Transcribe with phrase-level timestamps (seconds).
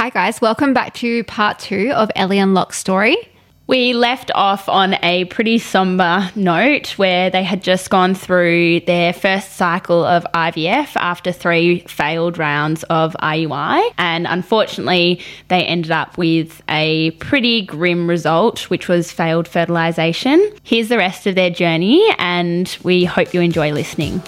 [0.00, 0.40] Hi, guys.
[0.40, 3.18] Welcome back to part two of Ellie and Loch's story.
[3.66, 9.12] We left off on a pretty somber note where they had just gone through their
[9.12, 13.92] first cycle of IVF after three failed rounds of IUI.
[13.98, 20.50] And unfortunately, they ended up with a pretty grim result, which was failed fertilization.
[20.62, 24.22] Here's the rest of their journey, and we hope you enjoy listening.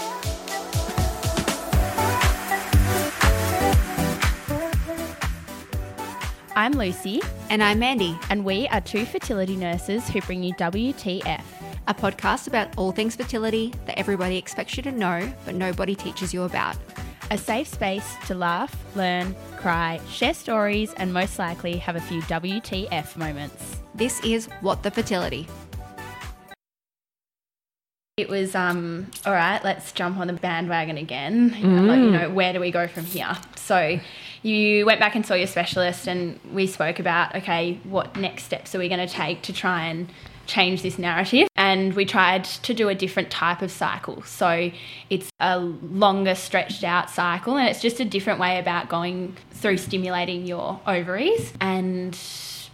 [6.55, 11.43] I'm Lucy, And I'm Mandy, and we are two fertility nurses who bring you WTF.
[11.89, 16.33] a podcast about all things fertility that everybody expects you to know, but nobody teaches
[16.35, 16.77] you about.
[17.31, 22.21] A safe space to laugh, learn, cry, share stories, and most likely have a few
[22.23, 23.79] WTF moments.
[23.95, 25.49] This is What the Fertility.
[28.19, 31.51] It was, um, all right, let's jump on the bandwagon again.
[31.89, 33.35] Like, you know, where do we go from here?
[33.57, 33.99] So
[34.43, 38.75] you went back and saw your specialist, and we spoke about, okay, what next steps
[38.75, 40.09] are we going to take to try and
[40.47, 41.47] change this narrative?
[41.55, 44.23] And we tried to do a different type of cycle.
[44.23, 44.73] So
[45.09, 49.77] it's a longer, stretched out cycle, and it's just a different way about going through
[49.77, 51.53] stimulating your ovaries.
[51.61, 52.19] And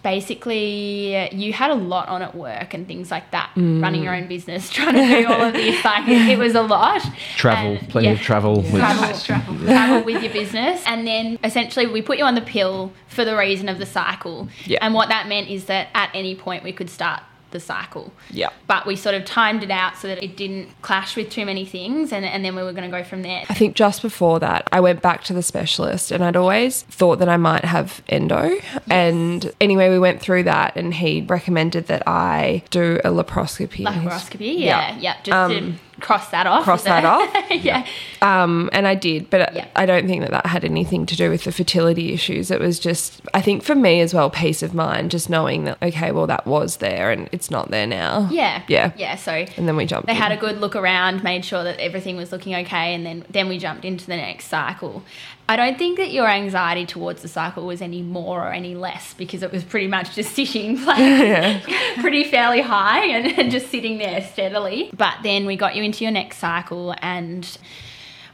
[0.02, 3.82] basically you had a lot on at work and things like that mm.
[3.82, 7.02] running your own business trying to do all of this like it was a lot.
[7.36, 8.62] Travel, And, plenty of travel.
[8.62, 10.82] with- travel, travel, travel with your business.
[10.86, 14.48] And then essentially we put you on the pill for the reason of the cycle.
[14.64, 14.78] Yeah.
[14.82, 18.50] and what that meant is that at any point we could start the cycle Yeah.
[18.66, 21.64] but we sort of timed it out so that it didn't clash with too many
[21.64, 24.38] things and, and then we were going to go from there I think just before
[24.40, 28.02] that, I went back to the specialist and I'd always thought that I might have
[28.08, 28.58] endo.
[28.90, 33.84] And anyway, we went through that and he recommended that I do a laparoscopy.
[33.84, 37.28] laparoscopy yeah yeah, just to Um, cross that off cross that off.
[37.50, 37.86] yeah
[38.22, 39.66] Um, and I did, but Yeah.
[39.76, 42.50] I don't think that that had anything to do with the fertility issues.
[42.50, 45.78] It was just, I think for me as well, peace of mind, just knowing that,
[45.82, 48.28] okay, well, that was there and it's not there now.
[48.30, 48.62] Yeah.
[48.68, 48.92] Yeah.
[48.96, 49.16] Yeah.
[49.16, 50.18] So And then we jumped they in.
[50.18, 53.48] had a good look around, made sure that everything was looking okay, and then then
[53.48, 55.02] we jumped into the next cycle.
[55.48, 59.14] I don't think that your anxiety towards the cycle was any more or any less
[59.14, 61.62] because it was pretty much just sitting like
[62.00, 64.90] pretty fairly high and, and just sitting there steadily.
[64.94, 67.58] But then we got you into your next cycle and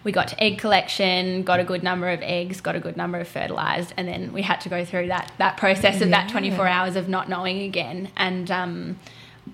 [0.02, 3.18] we got to egg collection, got a good number of eggs, got a good number
[3.18, 6.66] of fertilized, and then we had to go through that that process of that 24
[6.66, 8.10] hours of not knowing again.
[8.16, 8.98] And um,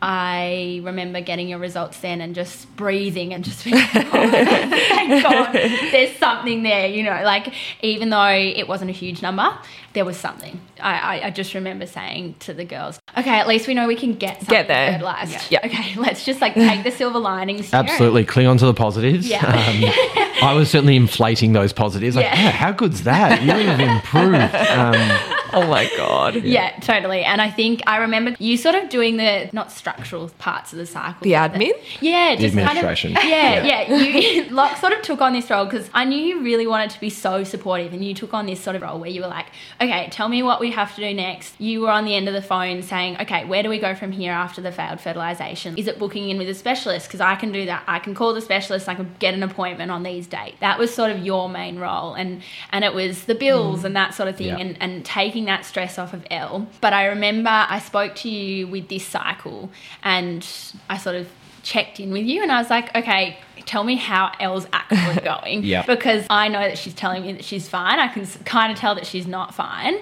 [0.02, 5.52] I remember getting your results then and just breathing and just being, oh, thank God,
[5.52, 7.52] there's something there, you know, like
[7.82, 9.52] even though it wasn't a huge number,
[9.92, 10.58] there was something.
[10.80, 13.96] I, I, I just remember saying to the girls, okay, at least we know we
[13.96, 14.92] can get something Get there.
[14.92, 15.50] fertilized.
[15.52, 15.60] Yeah.
[15.64, 17.70] Okay, let's just like take the silver linings.
[17.70, 17.80] here.
[17.80, 19.26] Absolutely, cling on to the positives.
[19.28, 19.44] Yeah.
[19.44, 22.16] Um, I was certainly inflating those positives.
[22.16, 22.42] Like, Yeah.
[22.44, 23.42] yeah, how good's that?
[23.42, 24.54] You have improved.
[24.54, 26.36] Um, Oh my God.
[26.36, 27.22] Yeah, totally.
[27.22, 30.86] And I think I remember you sort of doing the not structural parts of the
[30.86, 31.22] cycle.
[31.22, 31.72] The but admin?
[32.00, 33.14] yeah, just administration.
[33.14, 33.94] Kind of, yeah, Yeah.
[33.94, 34.18] yeah.
[34.18, 37.00] You Loch sort of took on this role because I knew you really wanted to
[37.00, 39.46] be so supportive, and you took on this sort of role where you were like,
[39.80, 41.60] okay, tell me what we have to do next.
[41.60, 44.12] You were on the end of the phone saying, okay, where do we go from
[44.12, 45.76] here after the failed fertilization?
[45.76, 47.06] Is it booking in with a specialist?
[47.08, 47.82] Because I can do that.
[47.86, 48.88] I can call the specialist.
[48.88, 50.56] I can get an appointment on these dates.
[50.60, 53.84] That was sort of your main role, and and it was the bills mm.
[53.86, 54.58] and that sort of thing, Yeah.
[54.58, 56.66] and and taking that stress off of El.
[56.80, 59.70] But I remember I spoke to you with this cycle
[60.02, 60.46] and
[60.88, 61.28] I sort of
[61.62, 65.62] checked in with you and I was like, okay, tell me how El's actually going.
[65.62, 65.84] Yeah.
[65.84, 67.98] Because I know that she's telling me that she's fine.
[67.98, 69.96] I can kind of tell that she's not fine.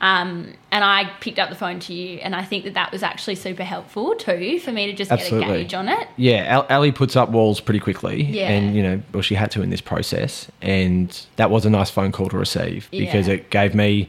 [0.00, 3.02] Um, and I picked up the phone to you and I think that that was
[3.02, 6.06] actually super helpful too for me to just get a gauge on it.
[6.16, 8.22] yeah, Al- Ali puts up walls pretty quickly.
[8.22, 8.48] Yeah.
[8.50, 10.48] And, you know, well, she had to in this process.
[10.62, 13.34] And that was a nice phone call to receive because Yeah.
[13.34, 14.08] it gave me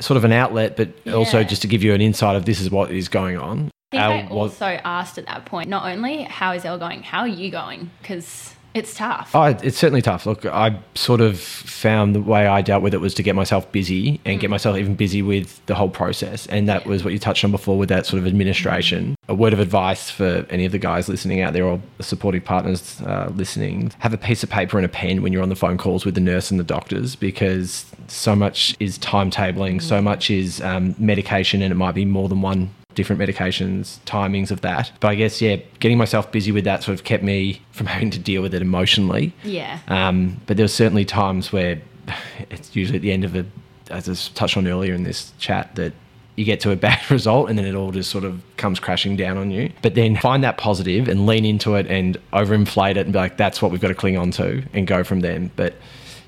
[0.00, 2.70] sort of an outlet, but also just to give you an insight of this is
[2.70, 3.70] what is going on.
[3.92, 6.78] I think I Al was- also asked at that point, not only how is El
[6.78, 7.90] going, how are you going?
[8.02, 9.30] Because it's tough.
[9.34, 10.24] Oh, it's certainly tough.
[10.26, 13.70] Look, I sort of found the way I dealt with it was to get myself
[13.72, 14.40] busy and Mm.
[14.40, 16.46] get myself even busy with the whole process.
[16.46, 19.14] And that was what you touched on before with that sort of administration.
[19.28, 23.00] A word of advice for any of the guys listening out there or supportive partners
[23.02, 25.76] uh, listening have a piece of paper and a pen when you're on the phone
[25.76, 30.60] calls with the nurse and the doctors because so much is timetabling, so much is
[30.62, 34.90] um, medication, and it might be more than one different medications, timings of that.
[34.98, 38.10] But I guess, yeah, getting myself busy with that sort of kept me from having
[38.10, 39.32] to deal with it emotionally.
[39.44, 39.78] Yeah.
[39.86, 41.80] Um, but there were certainly times where
[42.50, 43.46] it's usually at the end of a,
[43.88, 45.92] as I touched on earlier in this chat, that
[46.34, 49.14] you get to a bad result and then it all just sort of comes crashing
[49.14, 49.70] down on you.
[49.80, 53.36] But then find that positive and lean into it and overinflate it and be like,
[53.36, 55.38] that's what we've got to cling on to and go from there.
[55.54, 55.74] But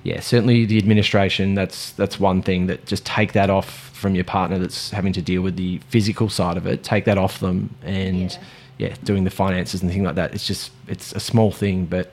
[0.02, 1.54] yeah, certainly the administration.
[1.54, 5.20] That's that's one thing that just take that off from your partner that's having to
[5.22, 6.82] deal with the physical side of it.
[6.82, 8.30] Take that off them, and
[8.78, 8.88] Yeah.
[8.88, 10.32] yeah, doing the finances and things like that.
[10.34, 12.12] It's just it's a small thing, but.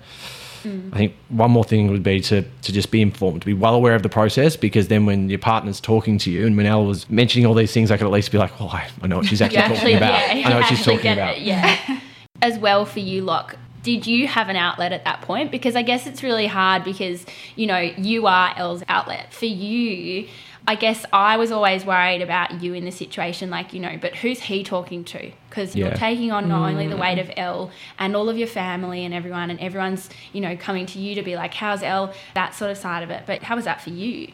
[0.64, 0.92] Mm.
[0.92, 3.76] I think one more thing would be to, to just be informed, to be well
[3.76, 6.84] aware of the process, because then when your partner's talking to you, and when Ella
[6.84, 9.18] was mentioning all these things, I could at least be like, "Oh, I, I know
[9.18, 10.36] what she's actually You talking actually, about.
[10.36, 12.00] yeah, I know what she's talking about." it, yeah.
[12.42, 13.56] As well for you, Loch,
[13.88, 15.50] did you have an outlet at that point?
[15.50, 17.26] Because I guess it's really hard because,
[17.56, 19.34] you know, you are El's outlet.
[19.34, 20.28] For you,
[20.68, 24.14] I guess I was always worried about you in the situation, like, you know, but
[24.18, 25.32] who's he talking to?
[25.50, 25.96] Because you're Yeah.
[25.96, 29.50] taking on not only the weight of El and all of your family and everyone,
[29.50, 32.14] and everyone's, you know, coming to you to be like, how's El?
[32.36, 33.24] That sort of side of it.
[33.26, 34.28] But how was that for you?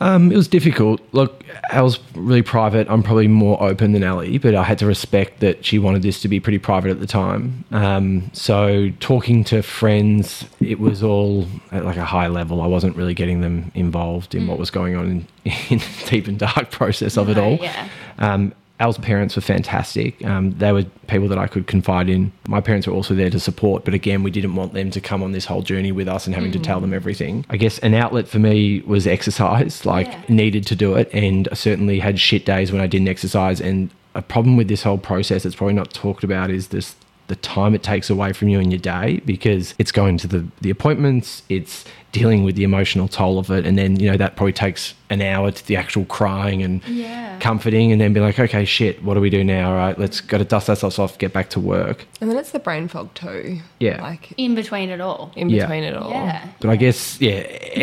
[0.00, 1.00] Um, it was difficult.
[1.12, 2.86] Look, Al's really private.
[2.90, 6.20] I'm probably more open than Ali, but I had to respect that she wanted this
[6.20, 7.64] to be pretty private at the time.
[7.72, 12.60] Um, so talking to friends, it was all at like a high level.
[12.60, 15.06] I wasn't really getting them involved in what was going on
[15.44, 17.56] in, in the deep and dark process of it all.
[17.62, 17.88] yeah.
[18.18, 20.22] Um, Al's parents were fantastic.
[20.24, 22.30] Um, they were people that I could confide in.
[22.46, 25.22] My parents were also there to support, but again, we didn't want them to come
[25.22, 27.46] on this whole journey with us and having to tell them everything.
[27.48, 30.20] I guess an outlet for me was exercise, like Yeah.
[30.28, 33.60] needed to do it, and I certainly had shit days when I didn't exercise.
[33.60, 36.96] And a problem with this whole process that's probably not talked about is this
[37.28, 40.46] the time it takes away from you in your day because it's going to the,
[40.60, 41.84] the appointments, it's
[42.16, 45.20] dealing with the emotional toll of it, and then you know that probably takes an
[45.22, 47.38] hour to the actual crying and Yeah.
[47.40, 49.70] comforting, and then be like, okay, shit, what do we do now?
[49.70, 52.06] All right, let's got to dust ourselves off, get back to work.
[52.20, 53.58] And then it's the brain fog too.
[53.78, 54.00] Yeah.
[54.02, 55.30] Like In between it all.
[55.36, 55.60] in Yeah.
[55.66, 56.10] between it all.
[56.10, 56.44] Yeah.
[56.60, 57.34] But I guess yeah,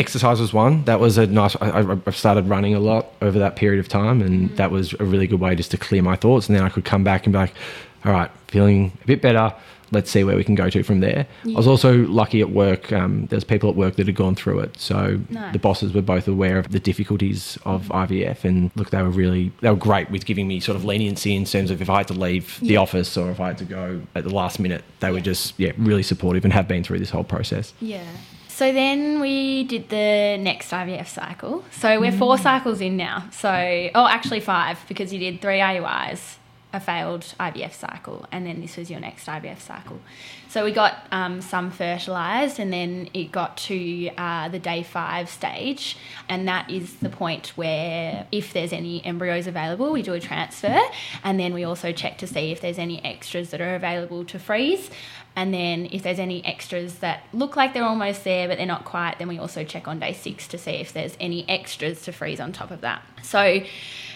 [0.04, 0.84] exercise was one.
[0.86, 1.56] That was a nice.
[1.62, 4.56] I, I- I've started running a lot over that period of time, and Mm.
[4.58, 6.86] that was a really good way just to clear my thoughts, and then I could
[6.86, 7.54] come back and be like,
[8.06, 9.54] all right, feeling a bit better.
[9.94, 11.28] Let's see where we can go to from there.
[11.46, 12.92] I was also lucky at work.
[12.92, 15.54] Um, there's people at work that had gone through it, so Nice.
[15.54, 19.52] the bosses were both aware of the difficulties of IVF, and look, they were really
[19.62, 22.08] they were great with giving me sort of leniency in terms of if I had
[22.10, 25.12] to leave the office or if I had to go at the last minute, they
[25.12, 27.74] were just yeah really supportive and have been through this whole process.
[27.80, 28.04] Yeah.
[28.48, 31.64] So then we did the next IVF cycle.
[31.72, 33.28] So we're four cycles in now.
[33.32, 36.36] So, oh, actually five because you did three IUIs,
[36.74, 40.00] a failed IVF cycle, and then this was your next IVF cycle.
[40.50, 45.30] So we got um, some fertilized, and then it got to uh, the day five
[45.30, 45.98] stage,
[46.28, 50.80] and that is the point where if there's any embryos available, we do a transfer,
[51.24, 54.40] and then we also check to see if there's any extras that are available to
[54.40, 54.90] freeze.
[55.36, 58.86] And then if there's any extras that look like they're almost there but they're not
[58.86, 62.12] quite, then we also check on day six to see if there's any extras to
[62.12, 63.02] freeze on top of that.
[63.24, 63.62] So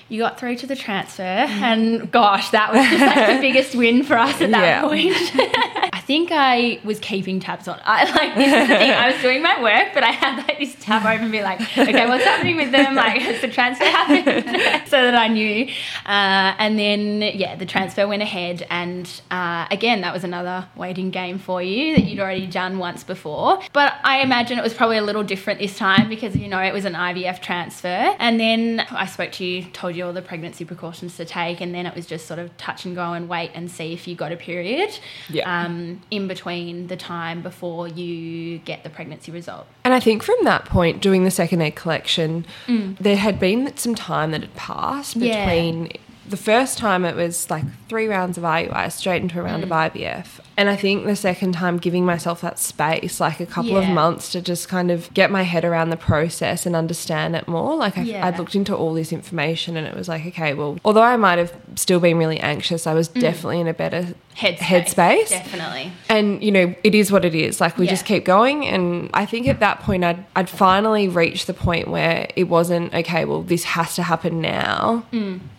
[0.09, 4.03] you got through to the transfer, and gosh, that was just like the biggest win
[4.03, 4.81] for us at that Yeah.
[4.81, 5.13] point.
[5.93, 7.79] I think I was keeping tabs on.
[7.83, 8.91] I like this is the thing.
[8.91, 11.59] I was doing my work, but I had like this tab open, and be like,
[11.77, 12.95] okay, what's happening with them?
[12.95, 14.23] Like, has the transfer happened?
[14.87, 15.65] so that I knew.
[16.05, 21.09] Uh, and then yeah, the transfer went ahead, and uh, again, that was another waiting
[21.11, 23.59] game for you that you'd already done once before.
[23.73, 26.73] But I imagine it was probably a little different this time because you know it
[26.73, 27.87] was an IVF transfer.
[28.19, 31.73] And then I spoke to you, told you all the pregnancy precautions to take, and
[31.73, 34.15] then it was just sort of touch and go and wait and see if you
[34.15, 34.97] got a period.
[35.29, 35.63] Yeah.
[35.63, 39.67] Um, in between the time before you get the pregnancy result.
[39.83, 43.95] And I think from that point, doing the second egg collection, there had been some
[43.95, 45.45] time that had passed Yeah.
[45.45, 45.91] between
[46.27, 49.69] the first time it was like three rounds of IUI straight into a round of
[49.69, 50.39] IVF.
[50.57, 54.31] And I think the second time giving myself that space, like a couple of months
[54.31, 57.75] to just kind of get my head around the process and understand it more.
[57.75, 58.25] Like I, Yeah.
[58.25, 61.37] I'd looked into all this information and it was like, okay, well, although I might
[61.37, 64.57] have still been really anxious, I was definitely in a better Headspace.
[64.59, 65.29] headspace.
[65.29, 65.91] Definitely.
[66.09, 67.59] And you know, it is what it is.
[67.59, 67.91] Like we Yeah.
[67.91, 68.67] just keep going.
[68.67, 72.93] And I think at that point, I'd I'd finally reached the point where it wasn't
[72.93, 73.25] okay.
[73.25, 75.03] Well, this has to happen now.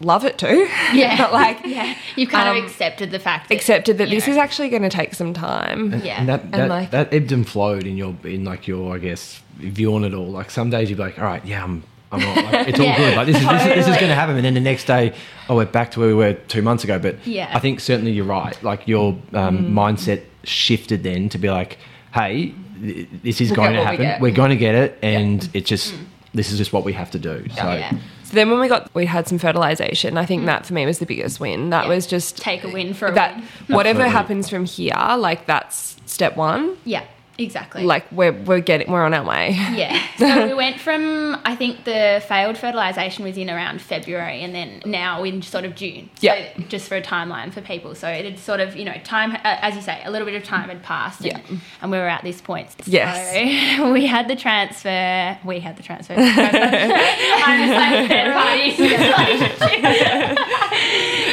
[0.00, 0.67] Love it too.
[0.69, 0.95] Mm.
[0.95, 1.17] Yeah.
[1.23, 1.95] but like Yeah.
[2.14, 4.83] You've kind Um, of accepted the fact that accepted that this know, is actually going
[4.83, 6.00] to take some time.
[6.04, 6.18] Yeah.
[6.21, 8.99] And that And that, like- that ebbed and flowed in your in like your I
[8.99, 10.28] guess view on it all.
[10.30, 11.83] Like some days you'd be like, all right, yeah, I'm.
[12.11, 13.16] I'm all, like, it's all Yeah, good.
[13.18, 15.14] Like this is, this is this is going to happen, and then the next day,
[15.50, 16.99] oh, we're back to where we were two months ago.
[16.99, 17.50] But Yeah.
[17.52, 18.57] I think certainly you're right.
[18.62, 21.76] Like your um, mindset shifted then to be like,
[22.14, 24.23] hey, th- this is We'll going to what we happen.
[24.23, 25.92] We're going to get it, and it just
[26.33, 27.45] this is just what we have to do.
[27.57, 27.92] So yeah.
[28.29, 30.99] So then when we got we had some fertilization, I think that for me was
[30.99, 31.71] the biggest win.
[31.71, 31.89] That Mm.
[31.89, 31.95] Yeah.
[31.95, 33.45] was just Take a win for a that win.
[33.69, 34.13] whatever Absolutely.
[34.13, 36.77] happens from here, like that's step one.
[36.85, 37.05] Yeah.
[37.38, 37.85] Exactly.
[37.85, 39.52] Like we're we're getting we're on our way.
[39.52, 40.02] Yeah.
[40.18, 44.83] So we went from I think the failed fertilization was in around February, and then
[44.85, 46.11] now in sort of June.
[46.16, 46.49] So Yeah.
[46.68, 49.38] Just for a timeline for people, so it had sort of you know time uh,
[49.45, 51.21] as you say a little bit of time had passed.
[51.21, 51.40] And, Yeah.
[51.80, 52.75] And we were at this point.
[52.87, 53.78] Yes.
[53.99, 55.38] We had the transfer.
[55.45, 56.14] We had the transfer.
[56.18, 58.68] I'm just like third party.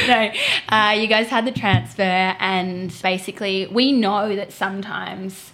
[0.06, 0.30] no,
[0.68, 5.50] uh, you guys had the transfer, and basically, we know that sometimes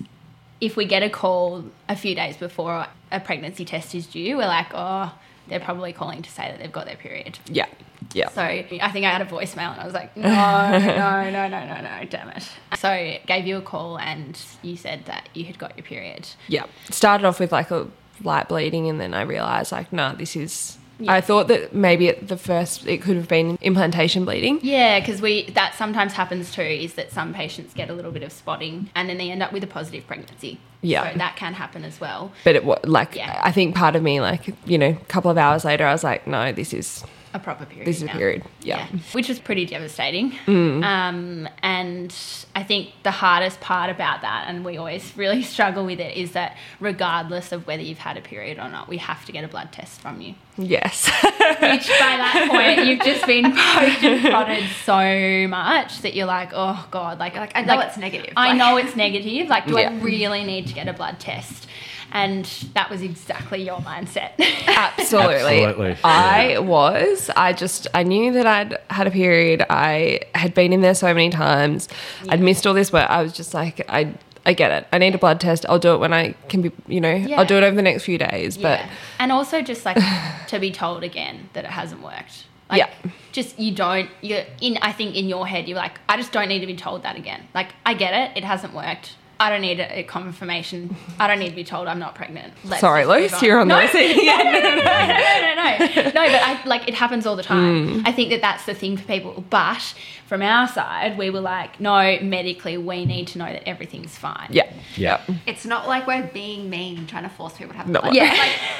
[0.63, 4.47] if we get a call a few days before a pregnancy test is due, we're
[4.47, 5.13] like, oh,
[5.49, 7.41] they're probably calling to say that they've got their period.
[7.47, 7.67] Yeah.
[8.15, 8.29] Yeah.
[8.29, 11.67] So I think I had a voicemail and I was like, no, no, no, no,
[11.67, 12.49] no, no, damn it.
[12.79, 16.29] So gave you a call and you said that you had got your period.
[16.47, 16.67] Yeah.
[16.91, 17.89] Started off with like a
[18.23, 20.79] light bleeding, and then I realized like, no, this is.
[21.05, 21.13] Yeah.
[21.13, 24.61] I thought that maybe at the first it could have been implantation bleeding.
[24.63, 26.63] Yeah, because we that sometimes happens too.
[26.63, 29.53] Is that some patients get a little bit of spotting and then they end up
[29.53, 30.59] with a positive pregnancy.
[30.85, 31.13] Yeah.
[31.13, 32.33] so that can happen as well.
[32.45, 33.41] But it like Yeah.
[33.43, 36.03] I think part of me, like you know, a couple of hours later, I was
[36.05, 37.05] like, no, this is
[37.35, 37.87] A proper period.
[37.87, 38.43] this is a period.
[38.63, 38.87] Yeah.
[39.13, 40.33] which was pretty devastating.
[40.47, 40.85] Mm.
[40.85, 42.15] Um, and
[42.55, 46.33] I think the hardest part about that, and we always really struggle with it, is
[46.33, 49.49] that regardless of whether you've had a period or not, we have to get a
[49.49, 50.35] blood test from you.
[50.59, 51.07] Yes.
[51.07, 56.51] Which by that point, you've just been poked and prodded so much that you're like,
[56.53, 58.35] oh god, like, Like, I know it's negative.
[58.37, 59.49] I Like- know it's negative.
[59.49, 59.89] Like, do Yeah.
[59.91, 61.67] I really need to get a blood test?
[62.15, 64.33] And that was exactly your mindset.
[64.67, 65.65] Absolutely.
[65.65, 65.97] Absolutely.
[66.05, 67.31] I was.
[67.37, 69.65] I just, I knew that I'd had a period.
[69.71, 71.89] I had been in there so many times.
[72.29, 73.09] I'd missed all this work.
[73.09, 74.13] I was just like, I,
[74.45, 74.87] I get it.
[74.93, 75.65] I need a blood test.
[75.69, 77.39] I'll do it when I can be, you know, Yeah.
[77.41, 78.57] I'll do it over the next few days.
[78.57, 78.91] But Yeah.
[79.19, 79.97] and also just like
[80.49, 82.45] to be told again that it hasn't worked.
[82.69, 82.91] Like, Yeah.
[83.33, 84.11] Just you don't.
[84.21, 84.77] You're in.
[84.83, 87.17] I think in your head you're like, I just don't need to be told that
[87.17, 87.49] again.
[87.55, 88.37] Like I get it.
[88.37, 89.15] It hasn't worked.
[89.41, 90.95] I don't need a, a confirmation.
[91.19, 92.55] I don't need to be told I'm not pregnant.
[92.65, 94.45] Let's sorry, just move Luce, you're on no, the receiving no, end.
[94.53, 96.03] no, no, no, no, no, no.
[96.05, 97.89] No, but I, like it happens all the time.
[98.03, 98.03] Mm.
[98.07, 99.45] I think that that's the thing for people.
[99.51, 99.95] But
[100.27, 104.47] from our side, we were like, no, medically, we need to know that everything's fine.
[104.51, 104.73] Yeah.
[104.97, 105.21] Yeah.
[105.47, 108.01] It's not like we're being mean trying to force people to have No.
[108.01, 108.15] blood.
[108.15, 108.31] Yeah.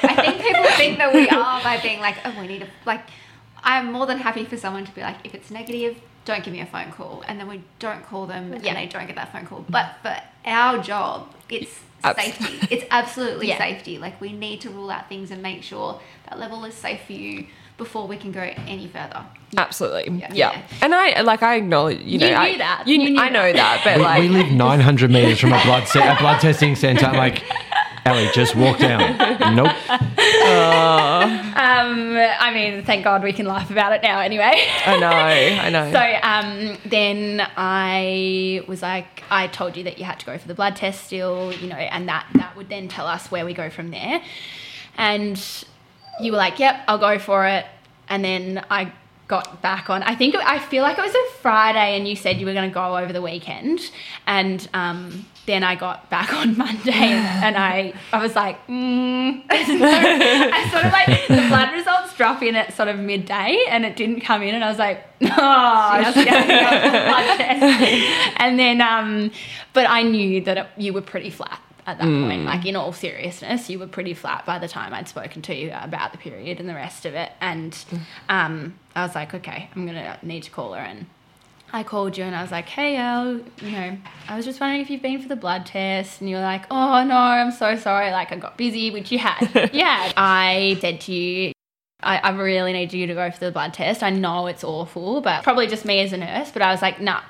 [0.01, 2.67] Like, I think people think that we are by being like, oh, we need to,
[2.85, 3.01] like,
[3.63, 6.61] I'm more than happy for someone to be like, if it's negative, don't give me
[6.61, 7.23] a phone call.
[7.27, 8.69] And then we don't call them Yeah.
[8.73, 9.65] and they don't get that phone call.
[9.69, 10.15] But for
[10.45, 12.67] our job, it's Abs- safety.
[12.69, 13.57] It's absolutely Yeah.
[13.57, 13.97] safety.
[13.97, 15.99] Like, we need to rule out things and make sure
[16.29, 17.45] that level is safe for you
[17.77, 19.25] before we can go any further.
[19.57, 20.17] Absolutely.
[20.19, 20.31] Yeah.
[20.33, 20.61] Yeah.
[20.81, 22.83] And I, like, I acknowledge, you know, You I, that.
[22.87, 23.81] You, You knew I know that.
[23.83, 26.75] that, but We, like, we live 900 meters from a blood ce- a blood testing
[26.75, 27.07] center.
[27.11, 27.43] Like,
[28.05, 29.17] Ellie, just walk down.
[29.55, 29.71] Nope.
[31.55, 34.67] Um, I mean, thank God we can laugh about it now anyway.
[34.85, 35.91] I know, I know.
[35.93, 40.47] So um, then I was like, I told you that you had to go for
[40.47, 43.53] the blood test still, you know, and that that would then tell us where we
[43.53, 44.21] go from there.
[44.97, 45.41] And
[46.19, 47.65] you were like, "Yep, I'll go for it."
[48.09, 48.91] And then I
[49.27, 50.03] got back on.
[50.03, 52.69] I think I feel like it was a Friday, and you said you were going
[52.69, 53.79] to go over the weekend,
[54.27, 59.43] and um, then I got back on Monday, and, I I was like, mm.
[59.49, 63.95] I sort of like the blood results drop in at sort of midday, and it
[63.95, 68.33] didn't come in, and I was like, oh, shit, I got blood test.
[68.37, 69.31] and then um,
[69.73, 72.45] but I knew that it, you were pretty flat at that point.
[72.45, 75.71] Like in all seriousness, you were pretty flat by the time I'd spoken to you
[75.73, 77.31] about the period and the rest of it.
[77.41, 77.77] And
[78.29, 80.79] um, I was like, okay, I'm gonna need to call her.
[80.79, 81.07] And
[81.75, 83.97] I called you and I was like, hey, El, you know,
[84.29, 86.21] I was just wondering if you've been for the blood test.
[86.21, 88.11] And you were like, oh no, I'm so sorry.
[88.11, 89.71] Like I got busy, which you had.
[89.73, 90.13] yeah.
[90.15, 91.51] I said to you,
[92.03, 94.03] I, I really need you to go for the blood test.
[94.03, 96.51] I know it's awful, but probably just me as a nurse.
[96.51, 97.21] But I was like, nah,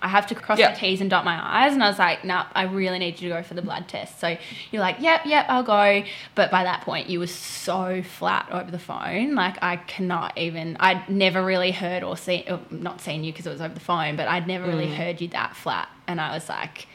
[0.00, 1.72] I have to cross my T's and dot my I's.
[1.72, 4.20] And I was like, nah, I really need you to go for the blood test.
[4.20, 4.36] So
[4.70, 6.04] you're like, yep, yep, I'll go.
[6.34, 9.34] But by that point, you were so flat over the phone.
[9.34, 13.46] Like, I cannot even, I'd never really heard or seen, or not seen you because
[13.46, 14.96] it was over the phone, but I'd never really mm.
[14.96, 15.88] heard you that flat.
[16.06, 16.86] And I was like,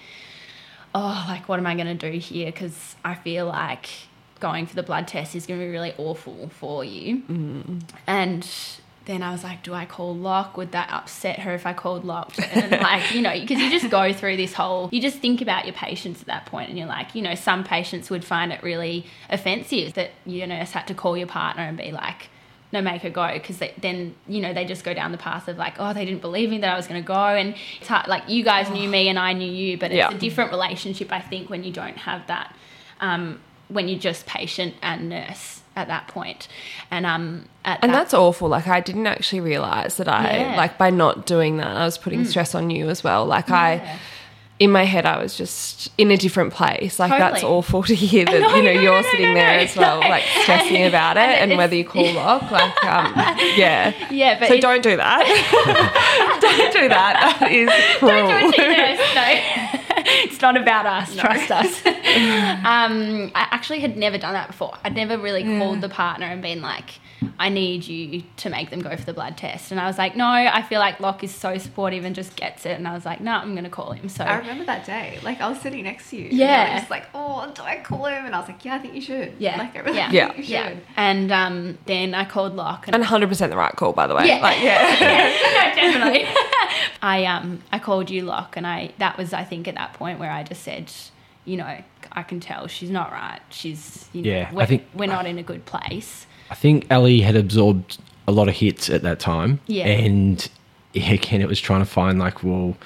[0.95, 2.48] oh, like, what am I going to do here?
[2.48, 3.89] Because I feel like
[4.39, 7.19] going for the blood test is going to be really awful for you.
[7.29, 7.81] Mm.
[8.07, 8.48] And
[9.05, 10.55] then I was like, do I call Loch?
[10.55, 12.31] Would that upset her if I called Loch?
[12.53, 15.65] And like, you know, because you just go through this whole, you just think about
[15.65, 18.63] your patients at that point and you're like, you know, some patients would find it
[18.63, 22.29] really offensive that your nurse had to call your partner and be like,
[22.72, 23.29] no, make her go.
[23.33, 26.22] Because then, you know, they just go down the path of like, oh, they didn't
[26.22, 27.13] believe me that I was going to go.
[27.13, 30.12] And it's hard, like, you guys knew me and I knew you, but it's Yeah.
[30.12, 32.55] a different relationship, I think, when you don't have that,
[33.01, 36.48] um, when you're just patient and nurse at that point.
[36.92, 38.48] And, um, at and that that's awful.
[38.50, 40.53] Like I didn't actually realize that I Yeah.
[40.53, 40.58] Mm.
[40.58, 43.25] like by not doing that, I was putting stress on you as well.
[43.25, 44.00] Like I,
[44.60, 47.00] in my head, I was just in a different place.
[47.00, 49.75] Like that's awful to hear that No, you know no, you're no, sitting there as
[49.75, 52.51] well, like stressing about it, And and whether you call Loch.
[52.51, 53.13] Like, um,
[53.56, 55.24] yeah, Yeah, but so don't do that.
[56.39, 57.38] don't do that.
[57.39, 58.27] That is cruel.
[58.27, 59.80] Don't do it to your nurse, no.
[60.44, 61.16] Not about us.
[61.16, 61.86] Trust us.
[61.88, 64.78] um, I actually had never done that before.
[64.84, 67.00] I'd never really called the partner and been like,
[67.39, 70.15] "I need you to make them go for the blood test." And I was like,
[70.15, 73.06] "No, I feel like Loch is so supportive and just gets it." And I was
[73.06, 75.20] like, "No, I'm going to call him." So I remember that day.
[75.24, 76.25] Like I was sitting next to you.
[76.30, 76.65] and Yeah.
[76.68, 78.25] you were just like, oh, do I call him?
[78.25, 79.34] And I was like, yeah, I think you should.
[79.39, 80.51] yeah, Like I really yeah, think you should.
[80.51, 80.74] yeah.
[80.98, 84.27] And um, then I called Loch and And 100% the right call, by the way.
[84.27, 84.39] Yeah.
[84.39, 84.80] Like, yeah.
[85.75, 86.25] no, definitely.
[87.01, 90.20] I um I called you Loch and I that was I think at that point
[90.20, 90.92] where I just said,
[91.46, 91.77] you know,
[92.12, 93.39] I can tell she's not right.
[93.50, 96.25] She's you know, Yeah, I we're, think- we're not in a good place.
[96.53, 99.60] I think Ellie had absorbed a lot of hits at that time.
[99.65, 99.88] Yeah.
[99.88, 100.48] And
[100.93, 102.77] again, it was trying to find like, well,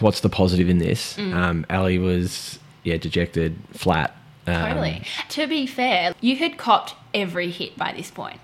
[0.00, 1.16] what's the positive in this?
[1.16, 1.32] Mm.
[1.32, 4.16] Um, Ellie was yeah dejected, flat.
[4.48, 5.02] Um, Totally.
[5.28, 8.40] to be fair, you had copped every hit by this point.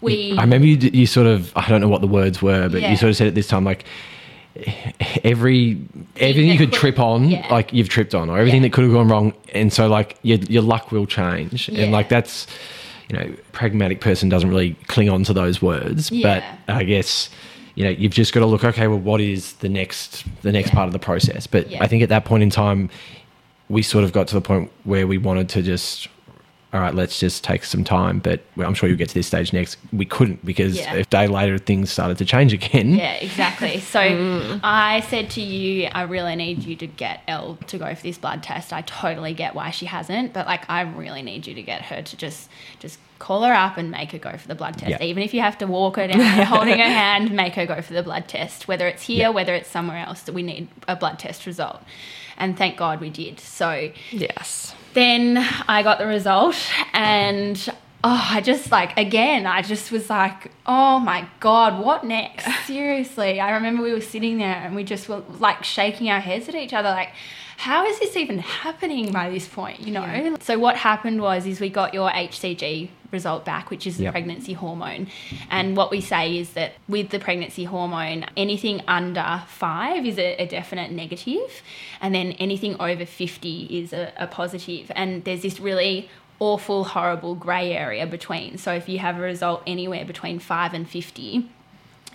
[0.00, 2.80] We I remember you, you sort of I don't know what the words were, but
[2.80, 2.90] Yeah.
[2.92, 3.84] you sort of said at this time like
[5.22, 5.78] every
[6.16, 7.46] everything you could could- trip on, yeah.
[7.50, 8.68] like you've tripped on, or everything Yeah.
[8.68, 12.08] that could have gone wrong, and so like your your luck will change, and like
[12.08, 12.46] that's
[13.08, 16.42] you know pragmatic person doesn't really cling on to those words, Yeah.
[16.66, 17.30] but I guess
[17.74, 20.68] you know you've just got to look okay, well what is the next the next
[20.68, 20.74] Yeah.
[20.74, 21.46] part of the process?
[21.46, 21.82] But Yeah.
[21.82, 22.90] I think at that point in time,
[23.68, 26.08] we sort of got to the point where we wanted to just
[26.74, 28.18] all right, let's just take some time.
[28.18, 29.78] But I'm sure you'll get to this stage next.
[29.92, 30.94] We couldn't because Yeah.
[30.94, 32.94] a day later things started to change again.
[32.94, 33.80] Yeah, exactly.
[33.80, 34.60] So Mm.
[34.64, 38.18] I said to you, I really need you to get El to go for this
[38.18, 38.72] blood test.
[38.72, 42.02] I totally get why she hasn't, but like I really need you to get her
[42.02, 44.90] to just just call her up and make her go for the blood test.
[44.90, 45.02] Yeah.
[45.02, 47.94] Even if you have to walk her down holding her hand, make her go for
[47.94, 48.68] the blood test.
[48.68, 49.28] Whether it's here, Yeah.
[49.30, 51.80] whether it's somewhere else, that we need a blood test result.
[52.36, 53.40] And thank God we did.
[53.40, 54.74] So yes.
[54.96, 55.36] Then
[55.68, 56.56] I got the result
[56.94, 57.68] and
[58.02, 62.48] oh, I just like again, I just was like, oh my god, what next?
[62.66, 66.48] Seriously, I remember we were sitting there and we just were like shaking our heads
[66.48, 67.10] at each other, like.
[67.56, 69.80] How is this even happening by this point?
[69.80, 70.36] You know.
[70.40, 74.12] So what happened was, is we got your HCG result back, which is the Yep.
[74.12, 75.08] pregnancy hormone,
[75.50, 80.36] and what we say is that with the pregnancy hormone, anything under five is a,
[80.42, 81.62] a definite negative,
[82.00, 84.90] and then anything over fifty is a, a positive.
[84.94, 88.58] And there's this really awful, horrible grey area between.
[88.58, 91.48] So if you have a result anywhere between five and fifty,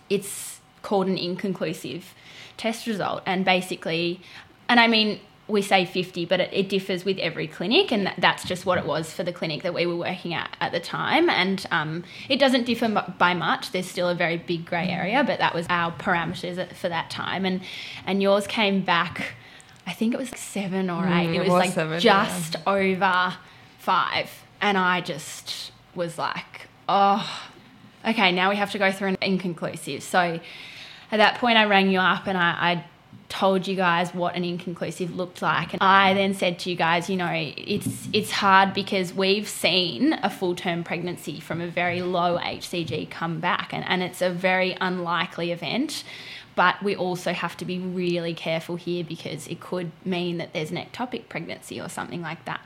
[0.09, 2.13] it's called an inconclusive
[2.57, 3.23] test result.
[3.25, 4.21] And basically,
[4.69, 5.19] and I mean,
[5.51, 8.77] we say 50, but it, it differs with every clinic, and that, that's just what
[8.77, 11.29] it was for the clinic that we were working at at the time.
[11.29, 13.71] And um, it doesn't differ by much.
[13.71, 17.45] There's still a very big grey area, but that was our parameters for that time.
[17.45, 17.61] And
[18.05, 19.35] and yours came back,
[19.85, 21.27] I think it was seven or eight.
[21.27, 22.25] Mm, it it was, was like seven, yeah.
[22.25, 23.35] just over
[23.79, 24.29] five,
[24.61, 27.27] and I just was like, oh,
[28.07, 30.03] okay, now we have to go through an inconclusive.
[30.03, 30.39] So
[31.11, 32.85] at that point, I rang you up and I, I
[33.31, 35.73] told you guys what an inconclusive looked like.
[35.73, 40.13] And I then said to you guys, you know, it's it's hard because we've seen
[40.21, 44.29] a full term pregnancy from a very low HCG come back, and, and it's a
[44.29, 46.03] very unlikely event.
[46.55, 50.69] But we also have to be really careful here because it could mean that there's
[50.69, 52.59] an ectopic pregnancy or something like that.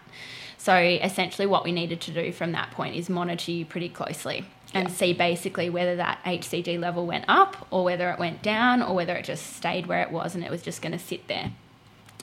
[0.58, 4.46] So essentially, what we needed to do from that point is monitor you pretty closely
[4.76, 8.94] and see basically whether that HCG level went up or whether it went down or
[8.94, 11.52] whether it just stayed where it was and it was just going to sit there.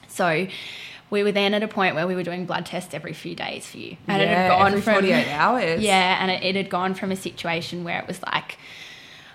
[0.07, 0.47] So
[1.09, 3.65] we were then at a point where we were doing blood tests every few days
[3.65, 5.81] for you, and it had Yeah, gone every from 48 hours.
[5.83, 8.57] Yeah, and it, it had gone from a situation where it was like,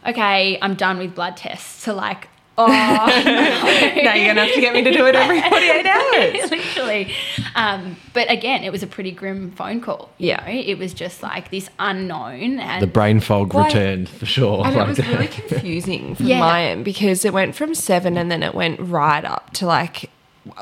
[0.07, 2.29] okay, I'm done with blood tests to like.
[2.61, 2.67] Oh,
[4.05, 5.87] now you're gonna have to get me to do it every 48
[6.43, 6.51] hours.
[6.51, 7.15] literally.
[7.55, 10.11] Um, but again, it was a pretty grim phone call.
[10.19, 10.45] you Yeah.
[10.45, 10.53] know?
[10.53, 14.67] it was just like this unknown, and The brain fog Like- returned for sure.
[14.67, 15.07] And it was that.
[15.07, 16.41] really confusing from Yeah.
[16.41, 20.11] my end because it went from seven and then it went right up to like,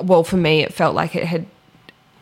[0.03, 1.47] well, for me, it felt like it had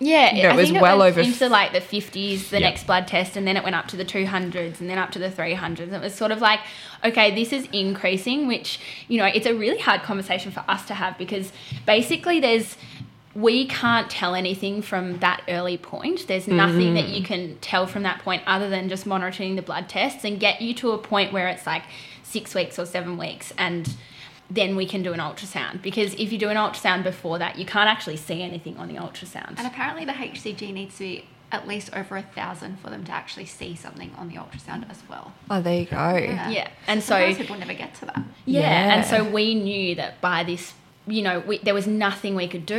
[0.00, 2.68] Yeah, it was well it over into like the fifties, the Yeah.
[2.68, 5.12] next blood test, and then it went up to the two hundreds, and then up
[5.12, 5.92] to the three hundreds.
[5.92, 6.60] It was sort of like,
[7.04, 10.94] okay, this is increasing, which you know, it's a really hard conversation for us to
[10.94, 11.52] have because
[11.86, 12.76] basically there's
[13.34, 16.26] we can't tell anything from that early point.
[16.28, 17.14] There's nothing that mm-hmm.
[17.14, 20.62] you can tell from that point other than just monitoring the blood tests and get
[20.62, 21.82] you to a point where it's like
[22.22, 23.96] six weeks or seven weeks and
[24.54, 27.64] then we can do an ultrasound because if you do an ultrasound before that you
[27.64, 31.68] can't actually see anything on the ultrasound And apparently the HCG needs to be at
[31.68, 35.32] least over a thousand for them to actually see something on the ultrasound as well.
[35.48, 35.96] Oh, there you go.
[35.96, 36.68] Yeah, yeah.
[36.88, 38.22] and so Sometimes people never get to that.
[38.44, 38.94] yeah, Yeah.
[38.94, 40.72] and so we knew that by this
[41.06, 42.74] you know, we, there was nothing we could do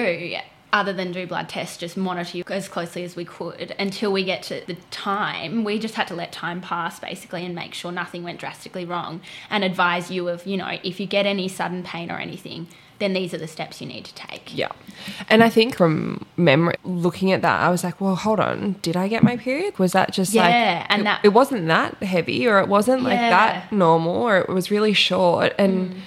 [0.75, 4.25] other than do blood tests, just monitor you as closely as we could until we
[4.25, 5.63] get to the time.
[5.63, 9.21] We just had to let time pass basically and make sure nothing went drastically wrong
[9.49, 12.67] and advise you of, you know, if you get any sudden pain or anything,
[12.99, 14.55] then these are the steps you need to take.
[14.55, 14.71] Yeah.
[15.29, 18.75] And I think from memory, looking at that, I was like, well, hold on.
[18.81, 19.79] Did I get my period?
[19.79, 20.49] Was that just like.
[20.49, 24.39] Yeah, and it, that- it wasn't that heavy or it wasn't like that normal or
[24.39, 25.53] it was really short.
[25.57, 25.99] And mm.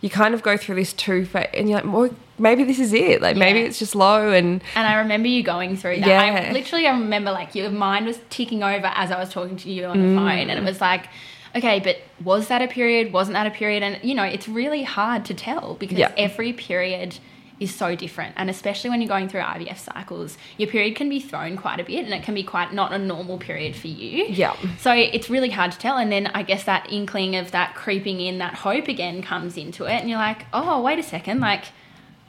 [0.00, 2.10] you kind of go through this two phase and you're like, well,
[2.42, 3.22] maybe this is it.
[3.22, 4.62] Like maybe it's just low and.
[4.74, 6.06] And I remember you going through that.
[6.06, 6.48] Yeah.
[6.48, 9.70] I literally I remember like your mind was ticking over as I was talking to
[9.70, 10.16] you on the mm.
[10.16, 11.06] phone and it was like,
[11.54, 13.12] okay, but was that a period?
[13.12, 13.82] Wasn't that a period?
[13.82, 16.12] And you know, it's really hard to tell because Yeah.
[16.18, 17.18] every period
[17.60, 18.34] is so different.
[18.36, 21.84] And especially when you're going through IVF cycles, your period can be thrown quite a
[21.84, 24.24] bit and it can be quite not a normal period for you.
[24.24, 24.56] Yeah.
[24.78, 25.96] So it's really hard to tell.
[25.96, 29.84] And then I guess that inkling of that creeping in, that hope again comes into
[29.84, 29.92] it.
[29.92, 31.38] And you're like, oh, wait a second.
[31.38, 31.66] Like,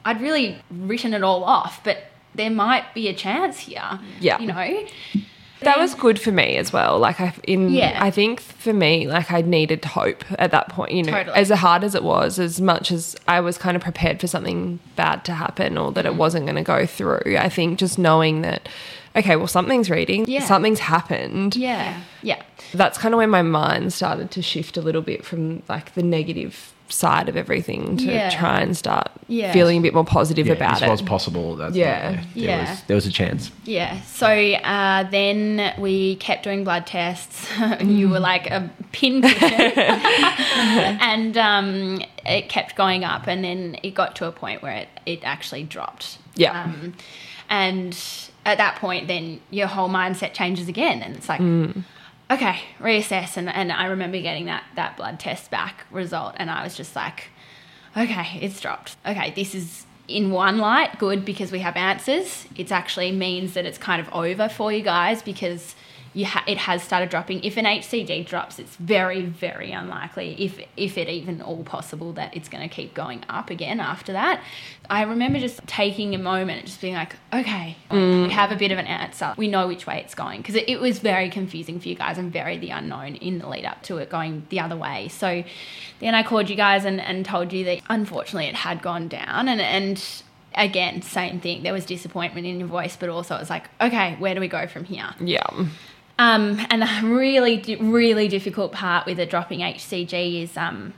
[0.04, 1.98] I'd really written it all off, but
[2.34, 3.98] there might be a chance here.
[4.20, 4.38] Yeah.
[4.38, 4.86] You know?
[5.60, 6.98] That was good for me as well.
[6.98, 7.96] Like I in Yeah.
[8.02, 11.12] I think for me, like I needed hope at that point, you know.
[11.12, 11.36] Totally.
[11.36, 14.78] As hard as it was, as much as I was kind of prepared for something
[14.94, 15.94] bad to happen or Mm.
[15.94, 17.36] that it wasn't going to go through.
[17.38, 18.68] I think just knowing that
[19.16, 20.40] okay, well something's reading, Yeah.
[20.44, 21.56] something's happened.
[21.56, 22.00] Yeah.
[22.20, 22.42] Yeah.
[22.74, 26.02] That's kind of when my mind started to shift a little bit from like the
[26.02, 28.30] negative side of everything to Yeah.
[28.30, 29.52] try and start Yeah.
[29.52, 30.90] feeling a bit more positive Yeah, about this it.
[30.90, 31.56] was possible.
[31.56, 32.10] That's Yeah.
[32.12, 32.70] There, Yeah.
[32.70, 33.50] Was, there was a chance.
[33.64, 34.00] Yeah.
[34.02, 37.48] So uh, then we kept doing blood tests.
[37.80, 39.50] you were like a pincushion.
[39.50, 43.26] and um, it kept going up.
[43.26, 46.18] And then it got to a point where it, it actually dropped.
[46.36, 46.62] Yeah.
[46.64, 46.94] Um,
[47.50, 47.98] and
[48.46, 51.02] at that point, then your whole mindset changes again.
[51.02, 51.40] And it's like,
[52.30, 53.36] okay, reassess.
[53.36, 56.34] And, and I remember getting that, that blood test back result.
[56.36, 57.30] And I was just like,
[57.96, 58.96] okay, it's dropped.
[59.06, 62.46] Okay, this is in one light good because we have answers.
[62.56, 65.74] It actually means that it's kind of over for you guys because
[66.22, 67.42] ha- it has started dropping.
[67.42, 72.36] If an HCG drops, it's very, very unlikely, if if it even all possible, that
[72.36, 74.42] it's going to keep going up again after that.
[74.88, 78.26] I remember just taking a moment and just being like, okay, mm.
[78.26, 79.34] we have a bit of an answer.
[79.36, 82.18] We know which way it's going because it, it was very confusing for you guys
[82.18, 85.08] and very the unknown in the lead up to it going the other way.
[85.08, 85.42] So
[86.00, 89.48] then I called you guys and, and told you that unfortunately it had gone down
[89.48, 90.22] and and
[90.56, 94.14] again same thing there was disappointment in your voice but also it was like okay
[94.20, 95.44] where do we go from here yeah.
[96.18, 100.94] Um, and the really, really difficult part with a dropping HCG is um,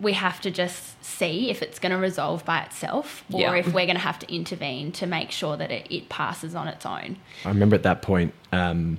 [0.00, 3.54] we have to just see if it's going to resolve by itself or Yeah.
[3.54, 6.68] if we're going to have to intervene to make sure that it, it passes on
[6.68, 7.16] its own.
[7.44, 8.98] I remember at that point, um,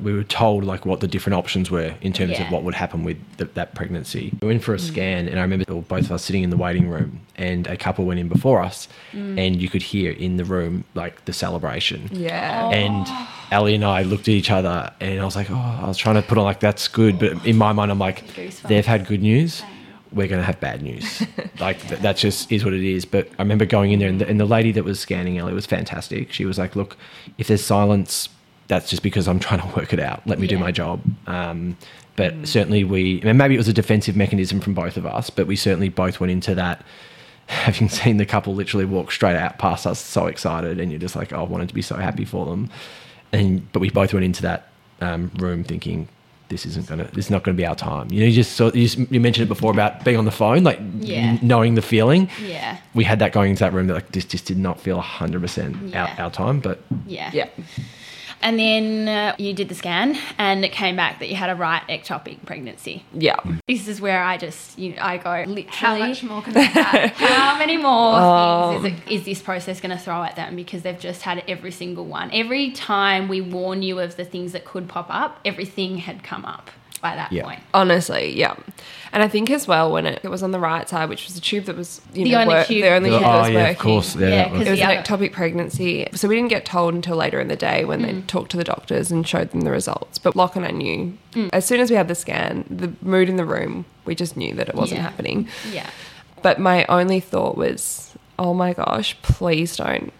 [0.00, 2.38] we were told like what the different options were in terms Yeah.
[2.42, 2.46] Mm.
[2.46, 4.32] of what would happen with the, that pregnancy.
[4.42, 6.88] We went for a scan, and I remember both of us sitting in the waiting
[6.88, 9.38] room, and a couple went in before us, Mm.
[9.38, 12.08] and you could hear in the room like the celebration.
[12.12, 12.70] Yeah.
[12.70, 13.06] And
[13.52, 16.16] Ali and I looked at each other, and I was like, "Oh, I was trying
[16.16, 18.24] to put on like that's good," but in my mind, I'm like,
[18.66, 19.62] "They've had good news,
[20.12, 21.22] we're going to have bad news."
[21.60, 23.04] like th- that just is what it is.
[23.04, 25.52] But I remember going in there, and the, and the lady that was scanning Ellie
[25.54, 26.32] was fantastic.
[26.32, 26.96] She was like, "Look,
[27.38, 28.28] if there's silence,
[28.68, 30.26] that's just because I'm trying to work it out.
[30.26, 31.76] Let me do my job." Um,
[32.16, 35.46] but certainly we, and maybe it was a defensive mechanism from both of us, but
[35.48, 36.84] we certainly both went into that
[37.46, 41.16] having seen the couple literally walk straight out past us, so excited, and you're just
[41.16, 42.70] like, oh, I wanted to be so happy for them.
[43.32, 44.68] And but we both went into that
[45.00, 46.08] um, room thinking,
[46.50, 48.06] this isn't gonna, this is not gonna be our time.
[48.12, 50.30] You know, you just saw, you, just, you mentioned it before about being on the
[50.30, 51.16] phone, like Yeah.
[51.16, 52.30] n- knowing the feeling.
[52.46, 52.78] Yeah.
[52.94, 55.40] We had that going into that room that like this just did not feel hundred
[55.40, 57.30] percent our, our time, but Yeah.
[57.32, 57.48] Yeah.
[58.44, 61.54] And then uh, you did the scan and it came back that you had a
[61.54, 63.04] right ectopic pregnancy.
[63.14, 63.36] Yeah.
[63.66, 65.64] This is where I just, you I go literally.
[65.68, 67.10] How much more can I have?
[67.12, 68.80] How many more Oh.
[68.82, 70.56] things is, it, is this process going to throw at them?
[70.56, 72.30] Because they've just had every single one.
[72.32, 76.44] Every time we warn you of the things that could pop up, everything had come
[76.44, 76.70] up
[77.04, 77.44] by that Yeah.
[77.44, 77.60] point.
[77.74, 78.54] Honestly, yeah.
[79.12, 81.34] And I think as well when it, it was on the right side, which was
[81.34, 83.40] the tube that was you The know, only work- tube- the only oh tube that
[83.42, 83.76] was yeah, working.
[83.76, 86.08] of course, yeah, Yeah, was- It was The an ectopic pregnancy.
[86.14, 88.26] So we didn't get told until later in the day when they mm.
[88.26, 90.18] talked to the doctors and showed them the results.
[90.18, 91.50] But Loch and I knew mm.
[91.52, 94.54] as soon as we had the scan, the mood in the room, we just knew
[94.54, 95.04] that it wasn't Yeah.
[95.04, 95.48] happening.
[95.72, 95.90] Yeah.
[96.42, 100.12] But my only thought was, oh my gosh, please don't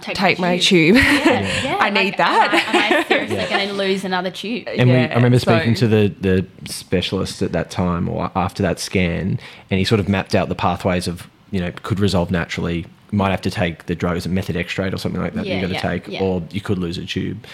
[0.00, 0.96] Take my take my tube.
[0.96, 2.54] Yeah, yeah, I need like, that.
[2.54, 4.68] Uh, am I, am I seriously going to lose another tube?
[4.68, 8.62] And we, I remember so- speaking to the, the specialist at that time or after
[8.62, 12.30] that scan, and he sort of mapped out the pathways of, you know, could resolve
[12.30, 12.86] naturally.
[13.10, 15.80] Might have to take the drugs, methotrexate or something like that, Yeah, that you got
[15.80, 16.22] to yeah, take, yeah.
[16.22, 17.46] or you could lose a tube.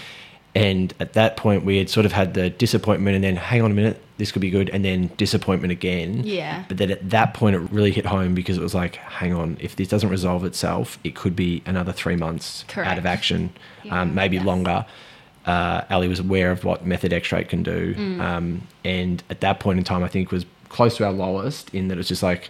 [0.54, 3.70] And at that point, we had sort of had the disappointment, and then hang on
[3.72, 6.22] a minute, this could be good, and then disappointment again.
[6.24, 6.64] Yeah.
[6.68, 9.56] But then at that point, it really hit home because it was like, hang on,
[9.60, 13.50] if this doesn't resolve itself, it could be another three months out of action,
[13.82, 14.44] Yeah, um, maybe yes.
[14.46, 14.86] longer.
[15.44, 18.20] Uh, Ali was aware of what method methotrexate can do, Mm.
[18.20, 21.88] um, and at that point in time, I think was close to our lowest in
[21.88, 22.48] that it's just like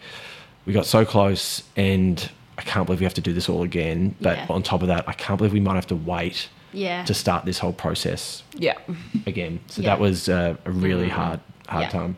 [0.66, 4.14] we got so close, and I can't believe we have to do this all again.
[4.20, 4.46] But Yeah.
[4.50, 7.04] on top of that, I can't believe we might have to wait Yeah.
[7.04, 8.74] to start this whole process Yeah.
[9.26, 9.60] again.
[9.68, 9.90] So Yeah.
[9.90, 11.88] that was uh, a really hard, hard Yeah.
[11.90, 12.16] time.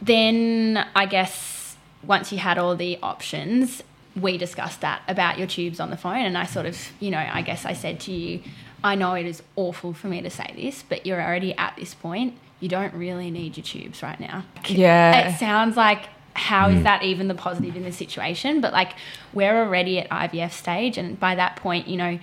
[0.00, 3.82] then I guess once you had all the options,
[4.20, 6.16] we discussed that about your tubes on the phone.
[6.16, 8.40] And I sort of, you know, I guess I said to you,
[8.84, 11.94] I know it is awful for me to say this, but you're already at this
[11.94, 12.34] point.
[12.58, 14.44] You don't really need your tubes right now.
[14.68, 15.28] Yeah.
[15.28, 18.60] It sounds like how is that even the positive in the situation?
[18.60, 18.94] But like
[19.32, 22.18] we're already at IVF stage, and by that point, you know,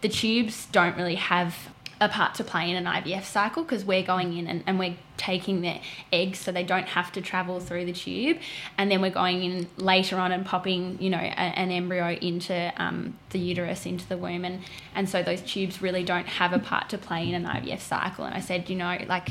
[0.00, 4.02] the tubes don't really have a part to play in an IVF cycle because we're
[4.02, 5.78] going in and, and we're taking the
[6.10, 8.38] eggs so they don't have to travel through the tube.
[8.78, 12.72] And then we're going in later on and popping you know a, an embryo into
[12.82, 14.46] um, the uterus into the womb.
[14.46, 14.62] And
[14.94, 18.24] and so those tubes really don't have a part to play in an IVF cycle.
[18.24, 19.28] And I said you know like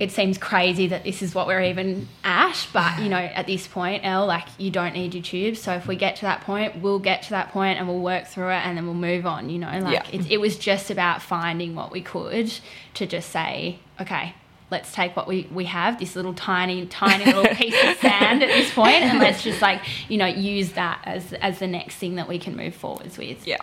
[0.00, 3.68] it seems crazy that this is what we're even at, but you know, at this
[3.68, 5.60] point, L, like you don't need your tubes.
[5.60, 8.26] So if we get to that point, we'll get to that point and we'll work
[8.26, 9.50] through it and then we'll move on.
[9.50, 10.18] You know, like Yeah.
[10.20, 12.50] it, it was just about finding what we could
[12.94, 14.34] to just say, okay,
[14.70, 18.48] let's take what we, we have, this little tiny, tiny little piece of sand at
[18.48, 22.14] this point, and let's just like, you know, use that as as the next thing
[22.14, 23.46] that we can move forwards with.
[23.46, 23.58] Yeah.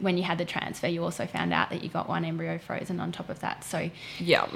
[0.00, 3.00] When you had the transfer, you also found out that you got one embryo frozen
[3.00, 3.64] on top of that.
[3.64, 4.46] So Yeah.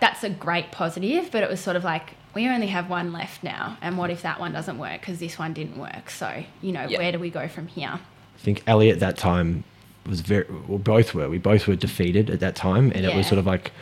[0.00, 3.42] that's a great positive, but it was sort of like we only have one left
[3.42, 6.10] now, and what if that one doesn't work because this one didn't work?
[6.10, 6.98] So you know, Yeah.
[6.98, 7.98] where do we go from here?
[7.98, 9.64] I think Ali at that time
[10.06, 11.28] was very, well, both were.
[11.28, 13.72] We both were defeated at that time, and it was sort of like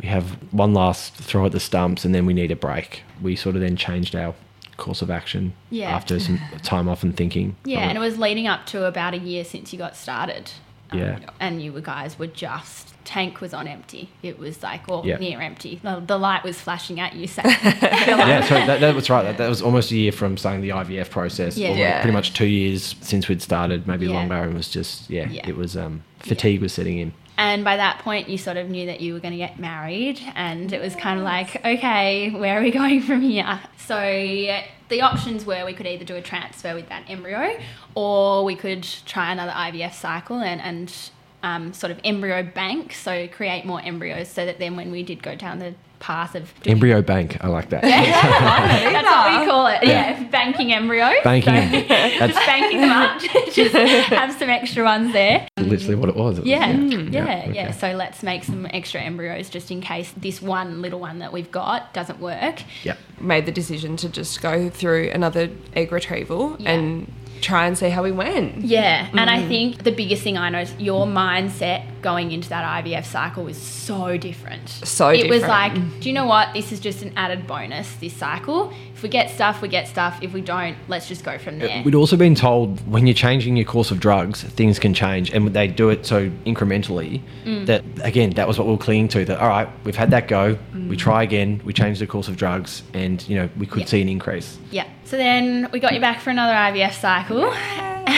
[0.00, 3.02] we have one last throw at the stumps, and then we need a break.
[3.22, 4.34] We sort of then changed our
[4.76, 5.90] course of action Yeah.
[5.94, 7.56] after some time off and thinking.
[7.64, 10.50] Yeah, and it was leading up to about a year since you got started.
[10.90, 11.18] Um, Yeah.
[11.40, 14.10] and you guys were just tank was on empty.
[14.22, 15.16] It was like or Yeah.
[15.16, 15.80] near empty.
[15.82, 17.26] The, the light was flashing at you.
[17.26, 19.22] So yeah, so that, that was right.
[19.22, 21.56] That, that was almost a year from starting the IVF process.
[21.56, 21.70] Yeah.
[21.74, 22.00] Yeah.
[22.00, 24.12] Pretty much two years since we'd started, maybe Yeah.
[24.14, 24.34] longer.
[24.36, 25.48] And was just, yeah, Yeah.
[25.48, 27.12] it was, um, fatigue was setting in.
[27.42, 30.20] And by that point, you sort of knew that you were going to get married,
[30.36, 33.60] and it was kind of like, okay, where are we going from here?
[33.78, 37.58] So the options were we could either do a transfer with that embryo,
[37.96, 41.10] or we could try another IVF cycle and and
[41.42, 45.20] um, sort of embryo bank, so create more embryos, so that then when we did
[45.20, 47.82] go down the path of doing- Embryo bank, I like that.
[47.82, 49.84] that's what we call it.
[49.84, 51.12] Yeah, banking embryo.
[51.22, 51.54] Banking.
[51.54, 53.20] So- That's just banking them up.
[53.52, 55.46] just have some extra ones there.
[55.58, 56.38] literally what it was.
[56.38, 57.12] It was- mm.
[57.12, 57.72] Yeah, yeah, yeah, okay.
[57.72, 61.50] So let's make some extra embryos just in case this one little one that we've
[61.50, 62.62] got doesn't work.
[62.82, 62.98] Yep.
[63.20, 66.72] Made the decision to just go through another egg retrieval Yeah.
[66.72, 68.62] and try and see how we went.
[68.62, 69.48] Yeah, and I mm.
[69.48, 73.56] think the biggest thing I know is your mindset going into that IVF cycle was
[73.56, 74.68] so different.
[74.68, 75.26] So different.
[75.26, 76.52] it was like, do you know what?
[76.52, 78.72] This is just an added bonus this cycle.
[78.94, 80.18] If we get stuff, we get stuff.
[80.20, 81.82] If we don't, let's just go from there.
[81.84, 85.48] We'd also been told when you're changing your course of drugs, things can change, and
[85.48, 87.66] they do it so incrementally Mm.
[87.66, 89.24] that again, that was what we were clinging to.
[89.24, 90.88] That all right, we've had that go, Mm.
[90.88, 93.86] we try again, we change the course of drugs, and you know we could Yeah.
[93.86, 94.58] see an increase.
[94.70, 94.84] Yeah.
[95.04, 97.52] So then we got you back for another IVF cycle.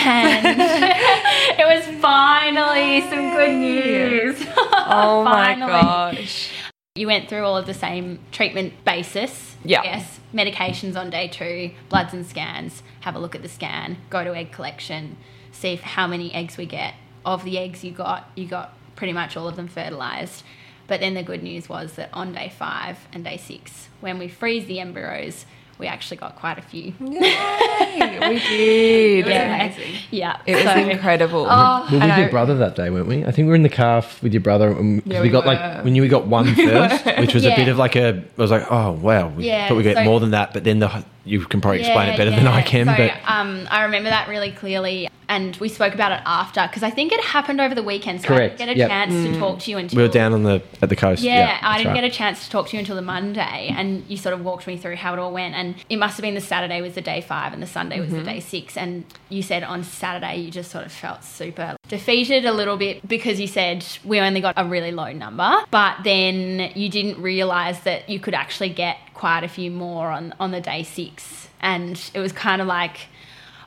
[0.07, 0.47] And
[1.59, 4.47] it was finally some good news.
[4.87, 6.51] Oh my gosh.
[6.95, 9.57] You went through all of the same treatment basis.
[9.65, 9.83] Yeah.
[9.83, 10.21] Yes.
[10.33, 12.83] Medications on day two, bloods and scans.
[13.01, 13.97] Have a look at the scan.
[14.11, 15.17] Go to egg collection.
[15.53, 16.95] See how many eggs we get.
[17.25, 20.43] Of the eggs you got, you got pretty much all of them fertilized.
[20.87, 24.29] But then the good news was that on day five and day six, when we
[24.29, 25.47] freeze the embryos,
[25.79, 26.93] we actually got quite a few.
[27.01, 29.27] Yay, we did.
[29.27, 29.55] Yeah.
[29.65, 29.95] amazing.
[30.11, 30.37] Yeah.
[30.47, 31.47] It was So- incredible.
[31.49, 33.25] Oh, We were with your brother that day, weren't we?
[33.25, 34.71] I think we were in the car f- with your brother.
[34.71, 35.55] And, 'cause Yeah, we we got were.
[35.55, 38.23] like we knew we got one first, which was a bit of like a.
[38.39, 40.65] I was like, oh wow, we Yeah, thought we get so- more than that, but
[40.65, 40.91] then the
[41.25, 42.87] you can probably explain it better than I can.
[42.87, 46.83] So, but um, I remember that really clearly, and we spoke about it after because
[46.83, 48.21] I think it happened over the weekend.
[48.21, 48.91] So Correct, I didn't get a yep.
[48.91, 51.23] chance to talk to you until we were down on the at the coast.
[51.23, 52.03] Yeah, I didn't right.
[52.03, 54.67] get a chance to talk to you until the Monday, and you sort of walked
[54.67, 55.55] me through how it all went.
[55.55, 58.11] And it must have been the Saturday was the day five, and the Sunday was
[58.11, 58.77] the day six.
[58.77, 63.07] And you said on Saturday you just sort of felt super defeated a little bit
[63.07, 67.81] because you said we only got a really low number, but then you didn't realize
[67.81, 72.11] that you could actually get quite a few more on on the day six, and
[72.15, 73.09] it was kind of like.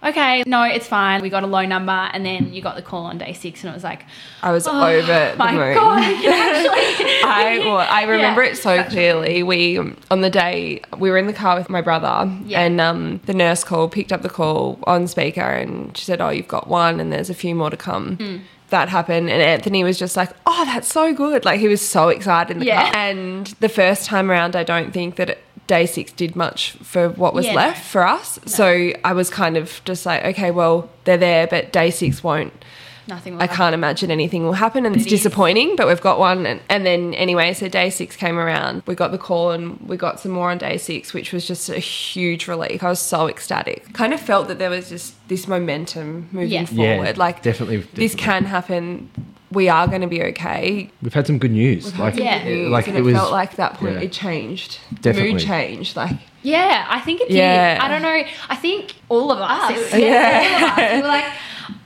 [0.04, 1.22] Okay, no, it's fine.
[1.22, 3.72] We got a low number, and then you got the call on day six, and
[3.72, 4.06] it was like,
[4.44, 5.74] I was over the Oh my moon.
[5.76, 7.22] god, you can actually.
[7.24, 9.44] I well, I remember Yeah, it so clearly.
[9.44, 9.80] We
[10.12, 12.62] on the day we were in the car with my brother, Yeah.
[12.62, 16.30] and um, the nurse called, picked up the call on speaker, and she said, "Oh,
[16.30, 18.38] you've got one, and there's a few more to come." Hmm.
[18.70, 22.10] That happened, and Anthony was just like, "Oh, that's so good!" Like he was so
[22.10, 22.92] excited in the Yeah.
[22.92, 23.00] car.
[23.02, 25.30] And the first time around, I don't think that.
[25.32, 27.58] It, Day six did much for what was Yeah, no.
[27.58, 28.40] left for us.
[28.46, 32.54] So I was kind of just like, okay, well, they're there, but day six won't
[33.10, 33.34] Nothing.
[33.34, 33.58] will I happen.
[33.58, 35.20] can't imagine anything will happen and it's It is.
[35.22, 36.46] disappointing, but we've got one.
[36.46, 38.84] And, and then, anyway, so day six came around.
[38.86, 41.70] We got the call and we got some more on day six, which was just
[41.70, 42.82] a huge relief.
[42.84, 43.94] I was so ecstatic.
[43.94, 46.66] Kind of felt that there was just this momentum moving Yeah.
[46.72, 47.18] Yeah, forward.
[47.18, 49.10] like, definitely, this can happen.
[49.52, 50.90] We are going to be okay.
[51.02, 51.98] We've had some good news.
[51.98, 52.44] Like, Yeah.
[52.44, 54.02] it, like and it it, was felt like that point yeah.
[54.02, 54.80] it changed.
[55.02, 55.34] Definitely.
[55.34, 55.96] Mood changed.
[55.96, 57.38] Like, Yeah, I think it did.
[57.38, 57.80] Yeah.
[57.82, 58.24] I don't know.
[58.50, 59.72] I think all of us.
[59.72, 59.94] Us.
[59.94, 60.44] it- Yeah.
[60.44, 60.92] all of us.
[60.96, 61.26] We were like,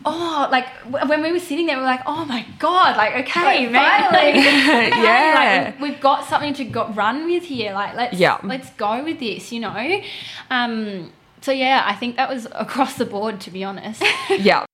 [0.05, 0.67] oh, like
[1.09, 4.33] when we were sitting there, we were like, oh my god, like okay, Like, finally.
[4.33, 5.63] like, okay, Yeah.
[5.67, 7.73] like, we- we've got something to go, run with here.
[7.73, 8.39] Like let's Yeah.
[8.43, 10.01] let's go with this, you know.
[10.49, 14.03] Um, so yeah, I think that was across the board, to be honest.
[14.29, 14.65] yeah.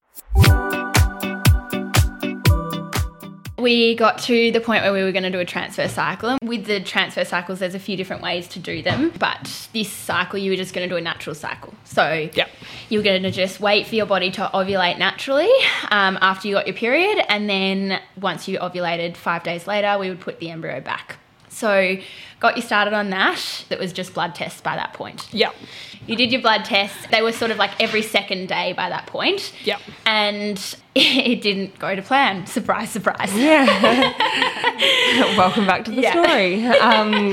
[3.58, 6.30] We got to the point where we were going to do a transfer cycle.
[6.30, 9.12] And with the transfer cycles, there's a few different ways to do them.
[9.18, 11.74] But this cycle, you were just going to do a natural cycle.
[11.84, 12.48] So Yep.
[12.88, 15.50] you were going to just wait for your body to ovulate naturally
[15.90, 17.20] um, after you got your period.
[17.28, 21.16] And then once you ovulated five days later, we would put the embryo back.
[21.48, 21.96] So
[22.40, 23.64] got you started on that.
[23.68, 25.28] That was just blood tests by that point.
[25.32, 25.50] Yeah.
[26.06, 26.96] You did your blood tests.
[27.10, 29.52] They were sort of like every second day by that point.
[29.64, 29.80] Yep.
[30.06, 32.46] And it didn't go to plan.
[32.46, 33.34] Surprise, surprise.
[33.36, 34.14] Yeah.
[35.36, 36.12] Welcome back to the Yeah.
[36.12, 36.64] story.
[36.66, 37.32] Um,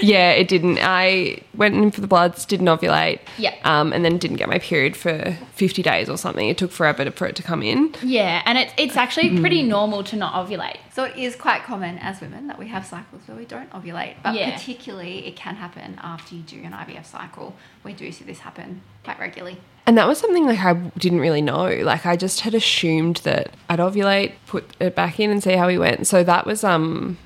[0.00, 0.78] yeah, it didn't.
[0.80, 3.20] I went in for the bloods, didn't ovulate.
[3.38, 3.54] Yeah.
[3.64, 6.48] Um, and then didn't get my period for 50 days or something.
[6.48, 7.94] It took forever for it to come in.
[8.02, 10.78] Yeah, and it's it's actually pretty normal to not ovulate.
[10.94, 14.11] So it is quite common as women that we have cycles where we don't ovulate,
[14.22, 14.52] but Yeah.
[14.52, 17.54] particularly it can happen after you do an IVF cycle.
[17.84, 19.58] We do see this happen quite regularly.
[19.86, 21.66] And that was something like I didn't really know.
[21.82, 25.66] Like I just had assumed that I'd ovulate, put it back in, and see how
[25.66, 26.06] we went.
[26.06, 27.18] So that was um,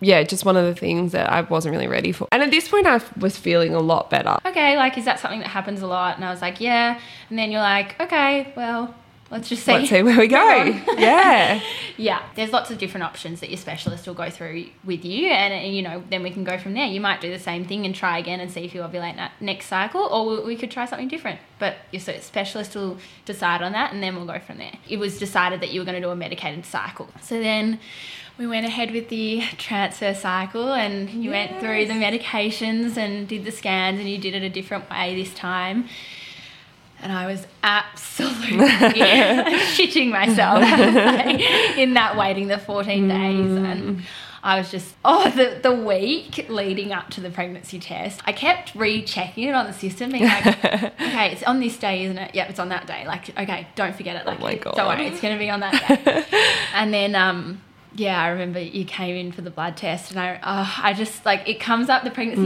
[0.00, 2.28] yeah, just one of the things that I wasn't really ready for.
[2.30, 4.38] And at this point, I was feeling a lot better.
[4.46, 6.16] Okay, like is that something that happens a lot?
[6.16, 7.00] And I was like, yeah.
[7.30, 8.94] And then you're like, okay, well,
[9.34, 9.72] let's just see.
[9.72, 10.36] Let's see where we go.
[10.96, 11.60] yeah.
[11.96, 15.52] Yeah, there's lots of different options that your specialist will go through with you, and,
[15.52, 16.86] and, you know, then we can go from there.
[16.86, 19.30] You might do the same thing and try again and see if you ovulate na-
[19.40, 21.40] next cycle, or we, we could try something different.
[21.58, 24.74] But your specialist will decide on that, and then we'll go from there.
[24.88, 27.80] It was decided that you were going to do a medicated cycle, so then
[28.38, 33.44] we went ahead with the transfer cycle, and you went through the medications and did
[33.44, 35.88] the scans, and you did it a different way this time.
[37.04, 38.56] And I was absolutely
[39.76, 40.62] shitting myself
[41.78, 43.50] in that waiting the 14 days.
[43.52, 44.02] And
[44.42, 48.74] I was just, oh, the, the week leading up to the pregnancy test, I kept
[48.74, 52.34] rechecking it on the system, being like, okay, it's on this day, isn't it?
[52.34, 53.06] Yep, it's on that day.
[53.06, 54.24] Like, okay, don't forget it.
[54.24, 56.24] Like, my don't worry, it's going to be on that day.
[56.74, 57.60] and then, um,
[57.96, 61.24] yeah, I remember you came in for the blood test, and I, oh, I just
[61.24, 62.02] like it comes up.
[62.04, 62.42] The pregnancy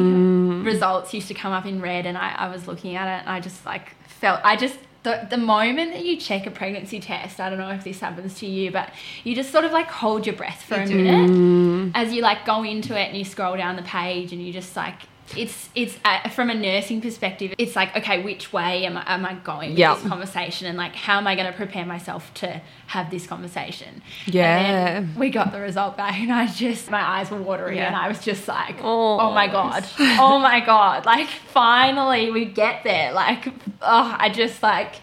[0.64, 3.30] results used to come up in red, and I, I was looking at it, and
[3.30, 4.40] I just like felt.
[4.44, 7.40] I just the the moment that you check a pregnancy test.
[7.40, 8.90] I don't know if this happens to you, but
[9.24, 10.94] you just sort of like hold your breath for You a do.
[11.02, 14.52] minute as you like go into it, and you scroll down the page, and you
[14.52, 15.02] just like.
[15.36, 17.54] It's it's uh, from a nursing perspective.
[17.58, 19.94] It's like okay, which way am I, am I going with Yeah.
[19.94, 24.02] this conversation, and like how am I going to prepare myself to have this conversation?
[24.26, 25.04] Yeah.
[25.16, 27.88] We got the result back, and I just my eyes were watering, Yeah.
[27.88, 29.18] and I was just like, Oh.
[29.20, 31.04] oh, my god, oh my god!
[31.06, 33.12] Like finally we get there.
[33.12, 33.46] Like
[33.82, 34.94] oh, I just like.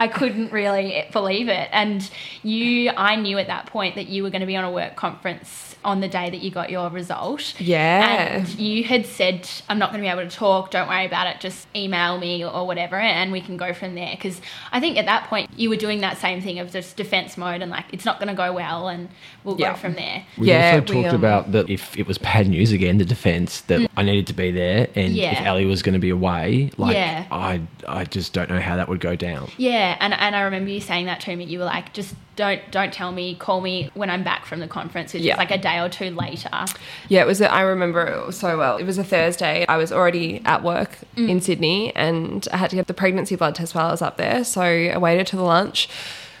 [0.00, 1.68] I couldn't really believe it.
[1.70, 2.10] And
[2.42, 4.96] you, I knew at that point that you were going to be on a work
[4.96, 7.60] conference on the day that you got your result.
[7.60, 8.36] Yeah.
[8.38, 10.70] And you had said, I'm not going to be able to talk.
[10.70, 11.40] Don't worry about it.
[11.40, 14.12] Just email me or, or whatever, and we can go from there.
[14.12, 14.40] Because
[14.70, 17.62] I think at that point you were doing that same thing of just defense mode
[17.62, 19.08] and like it's not going to go well, and
[19.44, 19.72] we'll Yeah.
[19.72, 20.24] go from there.
[20.38, 23.04] We Yeah, also we, talked um, about that if it was bad news again, the
[23.04, 25.16] defence that I needed to be there, and Mm.
[25.16, 25.40] Yeah.
[25.40, 27.26] if Ellie was going to be away, like Yeah.
[27.30, 29.50] I, I just don't know how that would go down.
[29.56, 31.44] Yeah, and and I remember you saying that to me.
[31.44, 33.34] You were like, just don't don't tell me.
[33.34, 35.34] Call me when I'm back from the conference, which Yeah.
[35.34, 36.64] is like a day or two later.
[37.08, 37.40] Yeah, it was.
[37.40, 38.76] A, I remember it so well.
[38.76, 39.66] It was a Thursday.
[39.68, 41.28] I was already at work mm.
[41.28, 44.16] in Sydney, and I had to get the pregnancy blood test while I was up
[44.16, 44.44] there.
[44.44, 45.88] So I waited to the lunch,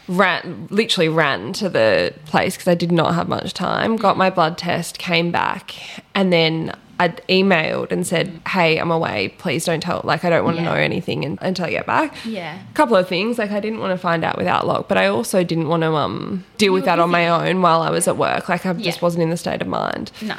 [0.08, 3.96] ran, literally ran to the place because I did not have much time.
[3.96, 5.74] Got my blood test, came back,
[6.14, 9.34] and then I'd emailed and said, "Hey, I'm away.
[9.38, 10.00] Please don't tell.
[10.04, 10.70] Like, I don't want to Yeah.
[10.70, 12.54] know anything un- until I get back." Yeah.
[12.70, 13.38] A couple of things.
[13.38, 15.92] Like, I didn't want to find out without Outlook, but I also didn't want to
[15.94, 18.48] um deal with were that on my own while I was at work.
[18.48, 20.10] Like, I just wasn't in the state of mind.
[20.20, 20.34] No.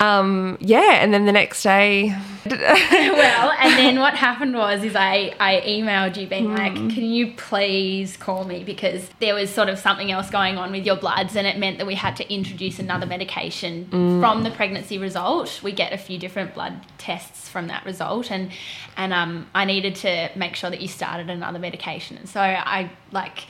[0.00, 2.08] Um, yeah, and then the next day,
[2.46, 7.34] well, and then what happened was is I, I emailed you being like, can you
[7.34, 11.36] please call me because there was sort of something else going on with your bloods
[11.36, 15.62] and it meant that we had to introduce another medication from the pregnancy result.
[15.62, 18.50] We get a few different blood tests from that result and
[18.96, 22.16] and um, I needed to make sure that you started another medication.
[22.16, 23.44] And so I like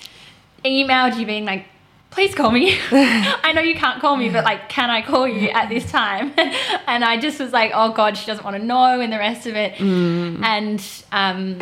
[0.64, 1.66] emailed you being like,
[2.10, 2.76] please call me.
[2.92, 6.32] I know you can't call me, but like, can I call you at this time?
[6.86, 9.46] and I just was like, oh God, she doesn't want to know and the rest
[9.46, 9.80] of it.
[9.80, 11.58] And um,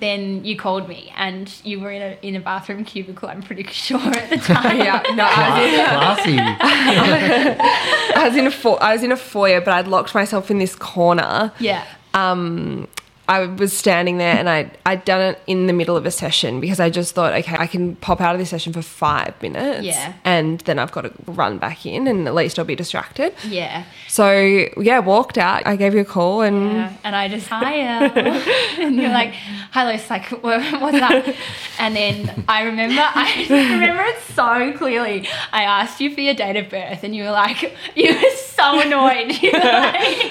[0.00, 3.62] then you called me and you were in a, in a bathroom cubicle, I'm pretty
[3.64, 4.78] sure at the time.
[4.78, 8.14] yeah, no, I was in, Classy.
[8.16, 10.58] I was in a fo- I was in a foyer, but I'd locked myself in
[10.58, 11.52] this corner.
[11.58, 11.84] Yeah.
[12.14, 12.88] um,
[13.26, 16.60] I was standing there and I I'd done it in the middle of a session
[16.60, 19.82] because I just thought, okay, I can pop out of this session for five minutes,
[19.84, 20.12] Yeah.
[20.24, 23.32] and then I've got to run back in, and at least I'll be distracted.
[23.48, 23.84] Yeah.
[24.08, 25.66] So yeah, walked out.
[25.66, 26.92] I gave you a call, and Yeah.
[27.02, 27.74] And I just, hi,
[28.82, 29.32] and you're like,
[29.70, 31.34] hi, Luce, like, what's up?
[31.78, 35.26] And then I remember, I remember it so clearly.
[35.52, 38.80] I asked you for your date of birth, and you were like, you were so
[38.80, 39.32] annoyed.
[39.44, 40.23] You were like,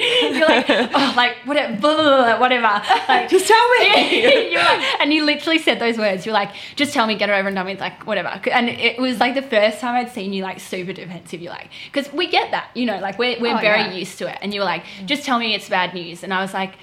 [0.55, 2.81] like, oh, like, whatever, blah, blah, blah, whatever.
[3.07, 4.51] Like, just tell me.
[4.51, 6.25] you're like, and you literally said those words.
[6.25, 8.39] You're like, just tell me, get it over and done with, like, whatever.
[8.51, 11.41] And it was like the first time I'd seen you like super defensive.
[11.41, 13.91] You're like, because we get that, you know, like we're, we're Oh, very yeah.
[13.91, 14.37] used to it.
[14.41, 16.23] And you were like, just tell me it's bad news.
[16.23, 16.75] And I was like,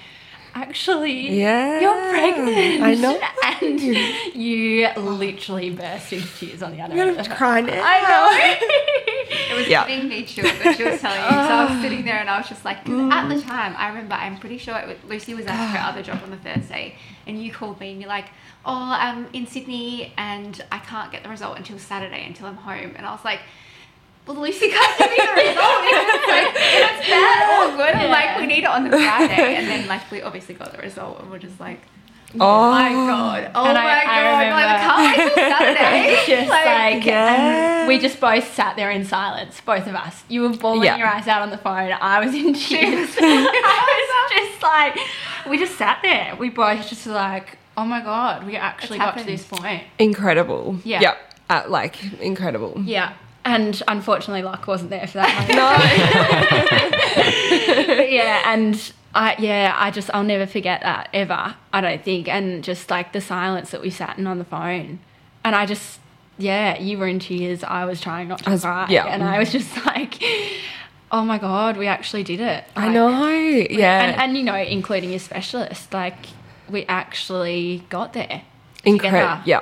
[0.53, 1.79] actually, Yeah.
[1.79, 2.81] you're pregnant.
[2.83, 3.19] I know.
[3.61, 3.79] And
[4.35, 7.09] you literally burst into tears on the other I'm end.
[7.17, 7.81] gonna have to now.
[7.83, 8.01] I
[8.59, 8.67] know.
[9.51, 9.87] It was Yeah.
[9.87, 11.29] giving me chills that she was telling you.
[11.29, 13.87] So I was sitting there and I was just like, 'cause at the time, I
[13.87, 16.95] remember, I'm pretty sure it was, Lucy was at her other job on the Thursday,
[17.27, 18.25] and you called me and you're like,
[18.65, 22.93] oh, I'm in Sydney and I can't get the result until Saturday until I'm home.
[22.97, 23.47] And I was like, well,
[24.27, 25.83] Lucy can't give me the result.
[25.83, 28.07] If it's, like, it's bad or good, Yeah.
[28.09, 29.55] like, we need it on the Friday.
[29.55, 31.81] And then, like, we obviously got the result and we're just like,
[32.39, 33.51] Oh my God.
[33.53, 34.31] Oh And my I- I God.
[34.31, 36.23] Like, remember- I can't wait till Saturday.
[36.27, 37.79] Just like, Yeah.
[37.81, 40.23] and we just both sat there in silence, both of us.
[40.29, 40.95] You were bawling Yeah.
[40.97, 41.91] your eyes out on the phone.
[41.91, 43.09] I was in tears.
[43.19, 44.97] I was just like,
[45.49, 46.37] we just sat there.
[46.39, 49.83] We both just were like, oh my god, we actually It's got to this point.
[49.99, 50.77] incredible.
[50.85, 51.01] Yeah.
[51.01, 51.17] Yep.
[51.49, 52.81] Uh, like incredible.
[52.85, 53.11] Yeah.
[53.43, 55.47] And unfortunately, luck wasn't there for that.
[55.49, 56.87] No.
[57.87, 61.55] But yeah, and I yeah, I just I'll never forget that ever.
[61.73, 64.99] I don't think, and just like the silence that we sat in on the phone,
[65.43, 65.99] and I just
[66.37, 67.63] yeah, you were in tears.
[67.63, 69.05] I was trying not to was- cry, yeah.
[69.05, 70.21] and I was just like,
[71.11, 72.63] oh my god, we actually did it.
[72.75, 73.27] I know.
[73.29, 74.03] Yeah.
[74.05, 76.27] and and you know, including your specialist, like
[76.69, 78.43] we actually got there.
[78.83, 79.41] Incredible.
[79.45, 79.59] Yeah.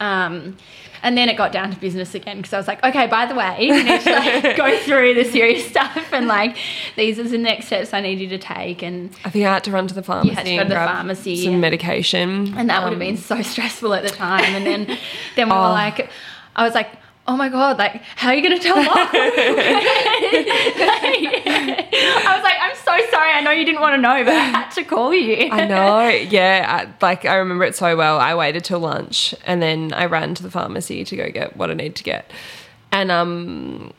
[0.00, 0.56] Um,
[1.02, 3.36] and then it got down to business again because I was like, okay, by the
[3.36, 6.56] way, you need to like, go through the serious stuff and like
[6.96, 9.62] these are the next steps I need you to take and I think I had
[9.64, 10.30] to run to the pharmacy.
[10.30, 12.52] You had to and go to the pharmacy Some medication.
[12.58, 14.42] and that would have Um, been so stressful at the time.
[14.56, 14.98] And then
[15.36, 15.62] then we Oh.
[15.62, 16.10] were like,
[16.56, 16.88] I was like.
[17.30, 17.76] Oh my god!
[17.76, 18.88] Like, how are you gonna tell mom?
[18.96, 19.00] I
[22.34, 22.47] was like,
[22.88, 23.30] so sorry.
[23.32, 25.48] I know you didn't want to know, but I had to call you.
[25.52, 26.08] I know.
[26.08, 26.86] Yeah.
[26.88, 28.18] I, like I remember it so well.
[28.18, 31.70] I waited till lunch and then I ran to the pharmacy to go get what
[31.70, 32.30] I need to get.
[32.92, 33.92] And um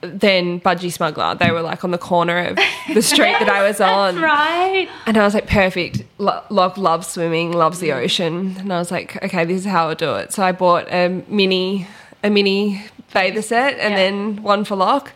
[0.00, 2.58] then Budgie Smuggler, they were like on the corner of
[2.92, 4.16] the street that I was on.
[4.16, 4.88] That's right.
[5.06, 6.02] And I was like, perfect.
[6.18, 8.56] Lo- Loch loves swimming, loves the ocean.
[8.58, 10.32] And I was like, okay, this is how I'll do it.
[10.32, 11.86] So I bought a mini,
[12.24, 13.96] a mini bather set and Yeah.
[13.96, 15.12] then one for Loch.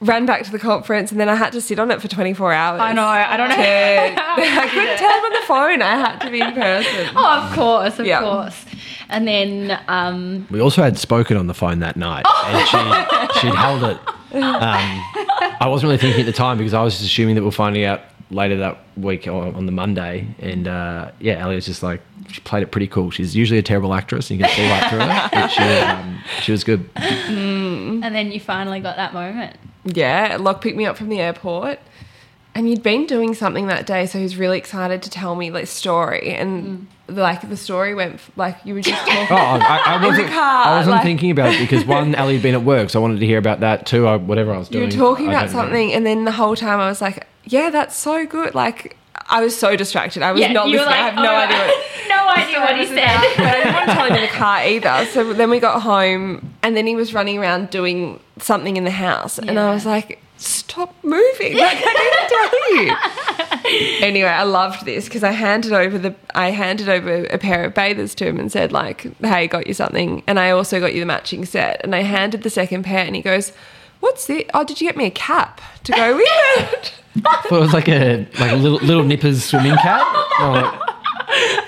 [0.00, 2.52] Ran back to the conference and then I had to sit on it for 24
[2.54, 2.80] hours.
[2.80, 3.04] I know.
[3.04, 3.56] I don't know.
[3.56, 5.82] To- how we I couldn't tell him on the phone.
[5.82, 7.08] I had to be in person.
[7.16, 8.20] Oh, of course, of Yeah.
[8.20, 8.64] course.
[9.10, 13.54] And then um, We also had spoken on the phone that night, and she she'd
[13.54, 13.98] held it.
[14.32, 14.42] Um,
[15.60, 17.84] I wasn't really thinking at the time because I was just assuming that we're finding
[17.84, 18.00] out
[18.30, 22.40] later that week or on the Monday, and uh, yeah, Ellie was just like she
[22.42, 23.10] played it pretty cool.
[23.10, 25.28] She's usually a terrible actress, and you can see that through her.
[25.32, 26.88] But she, um, she was good.
[26.96, 29.56] and then you finally got that moment.
[29.84, 31.78] Yeah, Loch picked me up from the airport.
[32.52, 35.52] And you'd been doing something that day, so he was really excited to tell me
[35.52, 39.26] like story, and like the story went like you were just talking.
[39.30, 40.28] Oh, I, I wasn't.
[40.30, 42.98] car, I wasn't like- thinking about it because one, Ellie had been at work, so
[42.98, 44.08] I wanted to hear about that too.
[44.08, 45.60] Or whatever I was doing, you were talking about don't know.
[45.60, 48.96] something, and then the whole time I was like, "Yeah, that's so good." Like
[49.28, 50.22] I was so distracted.
[50.22, 50.88] I was not you were listening.
[50.88, 51.58] I have no oh, idea.
[51.58, 53.36] What, no idea what he said.
[53.36, 55.06] but I didn't want to tell him in the car either.
[55.06, 58.90] So then we got home, and then he was running around doing something in the
[58.90, 61.56] house, and I was like, "Stop." stop moving.
[61.56, 62.28] Like I didn't
[63.70, 64.06] tell you.
[64.06, 67.74] anyway, I loved this because I handed over the I handed over a pair of
[67.74, 71.00] bathers to him and said like, "Hey, got you something," and I also got you
[71.00, 71.80] the matching set.
[71.82, 73.52] And I handed the second pair, and he goes,
[74.00, 74.44] "What's this?
[74.54, 76.92] Oh, did you get me a cap to go with it?"
[77.22, 80.06] Thought it was like a like a little little nippers swimming cap.
[80.38, 80.80] I'm like-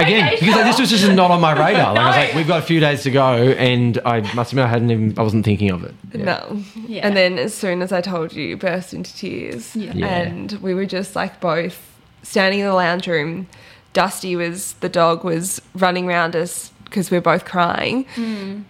[0.01, 0.65] Again, Okay, because sure.
[0.65, 1.95] this was just not on my radar.
[1.95, 4.65] Like I was like, we've got a few days to go, and I must admit
[4.65, 5.95] I hadn't even I wasn't thinking of it.
[6.13, 6.25] Yeah.
[6.25, 6.63] No.
[6.89, 7.07] Yeah.
[7.07, 9.77] And then as soon as I told you, you burst into tears.
[9.77, 9.93] Yeah.
[9.95, 10.07] Yeah.
[10.09, 11.81] And we were just like both
[12.25, 13.47] standing in the lounge room.
[13.93, 18.05] Dusty was, the dog was running around us because we were both crying.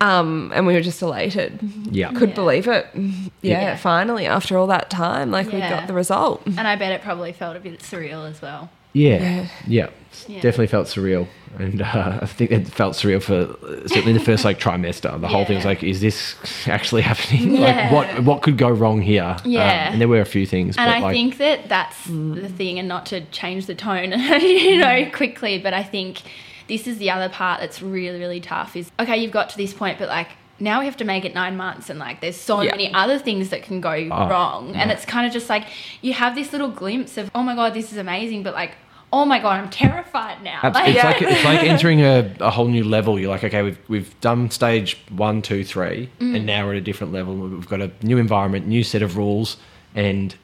[0.00, 1.58] Um, and we were just elated.
[1.90, 2.08] Yeah.
[2.12, 2.34] Couldn't Yeah.
[2.34, 2.86] believe it.
[2.94, 3.76] Yeah, Yeah.
[3.76, 6.42] finally, after all that time, like we got the result.
[6.46, 8.70] And I bet it probably felt a bit surreal as well.
[8.94, 9.46] Yeah, Yeah.
[9.66, 9.86] yeah,
[10.28, 10.40] Yeah.
[10.42, 11.26] definitely felt surreal,
[11.58, 13.56] and uh, I think it felt surreal for
[13.88, 15.18] certainly the first like trimester.
[15.18, 16.36] The whole thing was like, is this
[16.68, 17.56] actually happening?
[17.56, 17.62] Yeah.
[17.90, 19.24] Like, what what could go wrong here?
[19.44, 19.90] Um, Yeah.
[19.90, 22.78] and there were a few things, And but I like, think that that's the thing,
[22.78, 24.12] and not to change the tone,
[24.42, 26.20] you know, quickly, but I think
[26.68, 29.72] this is the other part that's really, really tough is okay, you've got to this
[29.72, 30.28] point, but like
[30.60, 32.70] now we have to make it nine months, and like there's so Yeah.
[32.72, 34.74] many other things that can go Oh, wrong.
[34.76, 35.64] And it's kind of just like
[36.02, 38.72] you have this little glimpse of, oh my God, this is amazing, but like,
[39.12, 40.60] oh my God, I'm terrified now.
[40.62, 43.18] Abs- Like, It's like it's like entering a, a whole new level.
[43.18, 46.36] You're like, okay, we've we've done stage one, two, three, Mm.
[46.36, 47.34] and now we're at a different level.
[47.36, 49.56] We've got a new environment, new set of rules,
[49.94, 50.34] and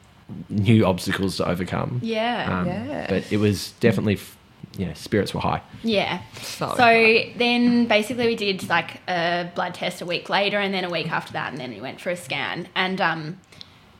[0.49, 1.99] new obstacles to overcome.
[2.03, 2.59] yeah.
[2.59, 3.05] Um, Yeah.
[3.09, 4.37] But it was definitely, f-
[4.77, 5.61] yeah, spirits were high.
[5.83, 6.21] Yeah.
[6.41, 10.83] So So, then basically we did like a blood test a week later and then
[10.85, 12.67] a week after that and then we went for a scan.
[12.75, 13.39] And um,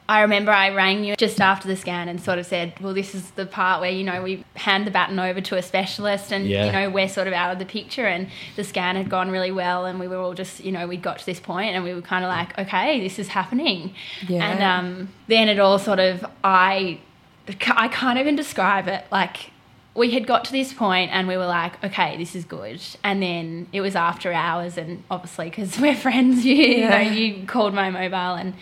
[0.08, 3.14] I remember I rang you just after the scan and sort of said, well, this
[3.14, 6.48] is the part where, you know, we hand the baton over to a specialist and,
[6.48, 6.66] Yeah.
[6.66, 9.52] you know, we're sort of out of the picture and the scan had gone really
[9.52, 11.94] well and we were all just, you know, we got to this point and we
[11.94, 13.94] were kind of like, okay, this is happening.
[14.28, 14.50] Yeah.
[14.50, 17.00] And um, then it all sort of, I,
[17.68, 19.06] I can't even describe it.
[19.12, 19.52] Like,
[19.96, 22.82] we had got to this point and we were like, okay, this is good.
[23.04, 26.90] And then it was after hours, and obviously, because we're friends, you, Yeah.
[27.04, 28.36] know, you called my mobile.
[28.36, 28.54] And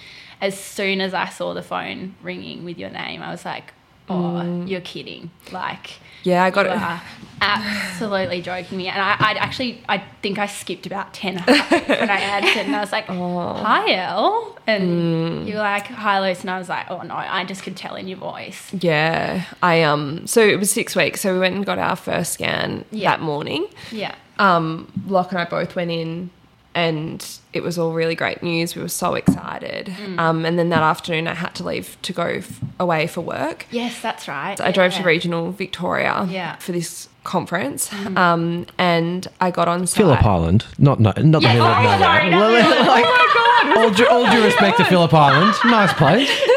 [0.41, 3.73] as soon as I saw the phone ringing with your name, I was like,
[4.09, 5.31] oh, you're kidding.
[5.51, 5.93] Like,
[6.23, 7.01] yeah, I got you it.
[7.41, 8.87] absolutely joking me.
[8.87, 12.75] And I, I'd actually, I think I skipped about 10 hours when I answered, and
[12.75, 13.53] I was like, oh.
[13.53, 14.57] hi, El.
[14.65, 16.41] And you were like, hi, Luce.
[16.41, 18.73] And I was like, oh, no, I just could tell in your voice.
[18.73, 20.27] Yeah, I um.
[20.27, 21.21] So it was six weeks.
[21.21, 23.11] So we went and got our first scan Yeah.
[23.11, 23.67] that morning.
[23.91, 24.15] Yeah.
[24.39, 26.29] um, Loch and I both went in,
[26.77, 28.75] and it was all really great news.
[28.75, 29.87] We were so excited.
[29.87, 30.19] Mm.
[30.19, 33.65] Um, and then that afternoon, I had to leave to go f- away for work.
[33.71, 34.59] Yes, that's right.
[34.61, 36.55] I drove to regional Victoria Yeah.
[36.57, 39.97] for this conference, um, and I got on site.
[39.97, 41.99] Phillip Island, not no, not the Yeah, middle of sorry, nowhere.
[41.99, 42.57] sorry, not Well, the
[43.33, 43.46] middle.
[43.63, 46.29] Like, all, due, all due respect to Phillip Island, nice place.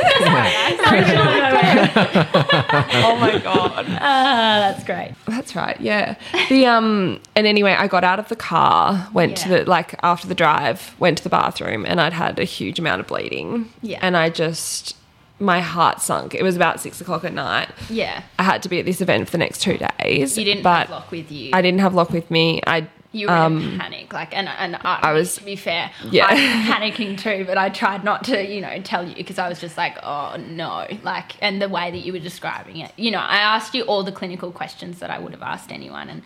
[3.02, 5.12] oh my god, Ah, that's great.
[5.26, 5.80] that's right.
[5.80, 6.16] Yeah.
[6.48, 9.58] The um, and anyway, I got out of the car, went to Yeah.
[9.64, 13.00] the like after the drive, went to the bathroom, and I'd had a huge amount
[13.00, 13.68] of bleeding.
[13.82, 13.98] Yeah.
[14.02, 14.96] and I just
[15.38, 16.34] my heart sunk.
[16.34, 17.70] It was about six o'clock at night.
[17.88, 18.22] Yeah.
[18.38, 20.36] I had to be at this event for the next two days.
[20.36, 21.50] You didn't but have Loch with you.
[21.54, 22.60] I didn't have Loch with me.
[22.66, 25.56] I you were um, in a panic, like, and and I, I was- To be
[25.56, 26.26] fair, Yeah.
[26.28, 26.42] I was
[26.74, 29.76] panicking too, but I tried not to, you know, tell you because I was just
[29.76, 33.38] like, oh no, like, and the way that you were describing it, you know, I
[33.38, 36.22] asked you all the clinical questions that I would have asked anyone, and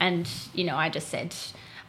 [0.00, 1.34] and you know, I just said.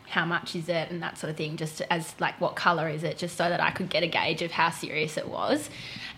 [0.07, 3.03] How much is it and that sort of thing, just as like what color is
[3.03, 5.67] it, just so that I could get a gauge of how serious it was.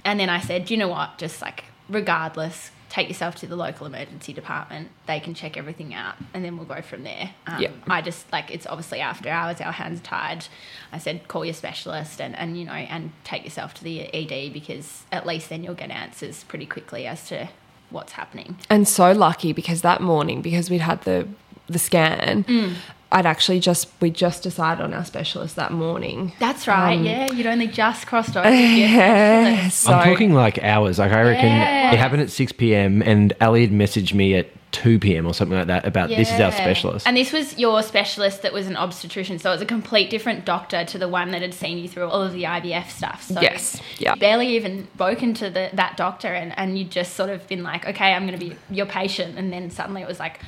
[0.03, 3.85] And then I said, you know what, just like regardless, take yourself to the local
[3.85, 4.89] emergency department.
[5.07, 7.31] They can check everything out, and then we'll go from there.
[7.45, 7.69] Um, Yeah.
[7.87, 10.45] I just like it's obviously after hours, our hands are tied.
[10.91, 14.53] I said call your specialist and and you know and take yourself to the ED
[14.53, 17.49] because at least then you'll get answers pretty quickly as to
[17.89, 18.57] what's happening.
[18.69, 21.27] and so lucky because that morning, because we'd had the
[21.67, 22.75] the scan, Mm.
[23.11, 26.33] I'd actually just we just decided on our specialist that morning.
[26.39, 26.95] That's right.
[26.95, 28.49] Um, yeah, you'd only just crossed over.
[28.51, 30.99] Yeah, so I'm talking like hours.
[30.99, 31.93] Like I reckon Yeah.
[31.93, 33.01] it happened at 6 p.m.
[33.01, 35.25] and Ellie had messaged me at 2 p.m.
[35.25, 37.07] or something like that about this is our specialist.
[37.07, 40.43] And this was your specialist that was an obstetrician, so it was a complete different
[40.45, 43.23] doctor to the one that had seen you through all of the IVF stuff.
[43.23, 44.15] So Yes, yeah.
[44.15, 47.87] barely even spoken to the, that doctor, and, and you'd just sort of been like,
[47.87, 49.37] okay, I'm going to be your patient.
[49.37, 50.41] And then suddenly it was like,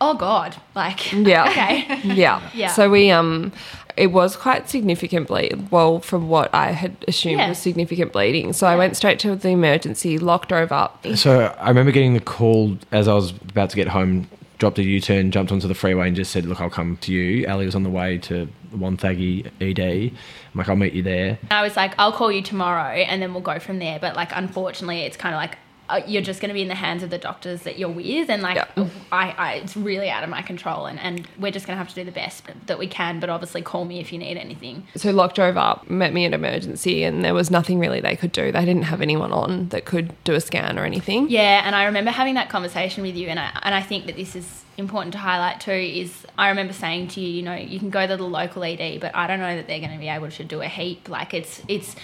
[0.00, 1.44] oh God, like, Yeah.
[1.50, 2.00] okay.
[2.04, 2.40] yeah.
[2.54, 2.68] Yeah.
[2.68, 3.52] So we um
[3.96, 5.70] it was quite significant bleed.
[5.72, 7.48] Well, from what I had assumed Yeah.
[7.48, 8.52] was significant bleeding.
[8.52, 11.04] So I went straight to the emergency, Loch drove up.
[11.16, 14.28] So I remember getting the call as I was about to get home,
[14.58, 17.12] dropped a U turn, jumped onto the freeway, and just said, "Look, I'll come to
[17.12, 19.80] you." Ellie was on the way to Wonthaggi ED.
[20.12, 21.38] I'm like, I'll meet you there.
[21.50, 23.98] I was like, I'll call you tomorrow and then we'll go from there.
[23.98, 25.58] But like, unfortunately, it's kind of like
[25.88, 28.28] uh, you're just going to be in the hands of the doctors that you're with,
[28.28, 28.88] and like, Yeah.
[29.10, 31.88] I, I, it's really out of my control, and, and we're just going to have
[31.88, 33.20] to do the best that we can.
[33.20, 34.86] But obviously, call me if you need anything.
[34.96, 38.32] So Loch drove up, met me at emergency, and there was nothing really they could
[38.32, 38.52] do.
[38.52, 41.28] They didn't have anyone on that could do a scan or anything.
[41.28, 44.16] Yeah, and I remember having that conversation with you, and I and I think that
[44.16, 45.72] this is important to highlight too.
[45.72, 49.00] Is I remember saying to you, you know, you can go to the local ED,
[49.00, 51.08] but I don't know that they're going to be able to do a heap.
[51.08, 51.94] Like it's it's.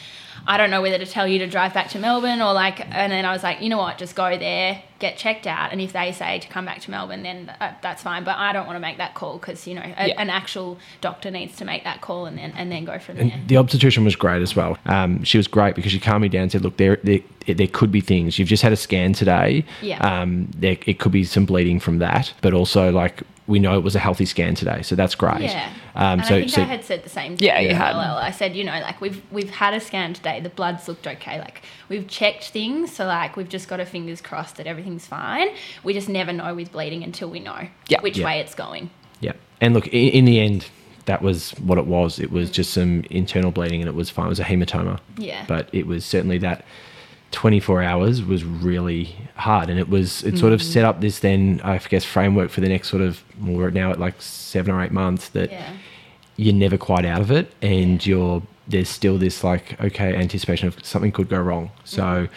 [0.46, 3.10] I don't know whether to tell you to drive back to Melbourne or like, and
[3.10, 5.92] then I was like, you know what, just go there, get checked out, and if
[5.92, 8.24] they say to come back to Melbourne, then uh, that's fine.
[8.24, 10.14] But I don't want to make that call because you know a, Yeah.
[10.22, 13.30] an actual doctor needs to make that call and then and then go from And
[13.32, 13.40] there.
[13.48, 14.78] the obstetrician was great as well.
[14.86, 17.66] Um, she was great because she calmed me down and said, look, there, there, there
[17.66, 18.38] could be things.
[18.38, 19.64] You've just had a scan today.
[19.82, 19.98] Yeah.
[19.98, 23.82] Um, there, it could be some bleeding from that, but also like we know it
[23.82, 25.42] was a healthy scan today, so that's great.
[25.42, 25.70] Yeah.
[25.94, 27.36] Um, and so, I think so I had said the same.
[27.38, 27.94] Yeah, thing you as had.
[27.96, 28.16] well.
[28.16, 30.40] I said, you know, like we've we've had a scan today.
[30.40, 31.38] The bloods looked okay.
[31.38, 35.48] Like we've checked things, so like we've just got our fingers crossed that everything's fine.
[35.82, 38.00] We just never know with bleeding until we know Yeah.
[38.00, 38.24] which Yeah.
[38.26, 38.90] way it's going.
[39.20, 39.32] yeah.
[39.60, 40.66] And look, in, in the end,
[41.06, 42.18] that was what it was.
[42.18, 44.26] It was just some internal bleeding, and it was fine.
[44.26, 45.00] It was a hematoma.
[45.18, 45.44] Yeah.
[45.46, 46.64] But it was certainly that
[47.34, 50.72] 24 hours was really hard, and it was it sort of Mm.
[50.72, 53.90] set up this then I guess framework for the next sort of well, we're now
[53.90, 55.68] at like seven or eight months that Yeah.
[56.36, 60.74] you're never quite out of it and you're there's still this like okay anticipation of
[60.82, 62.28] something could go wrong so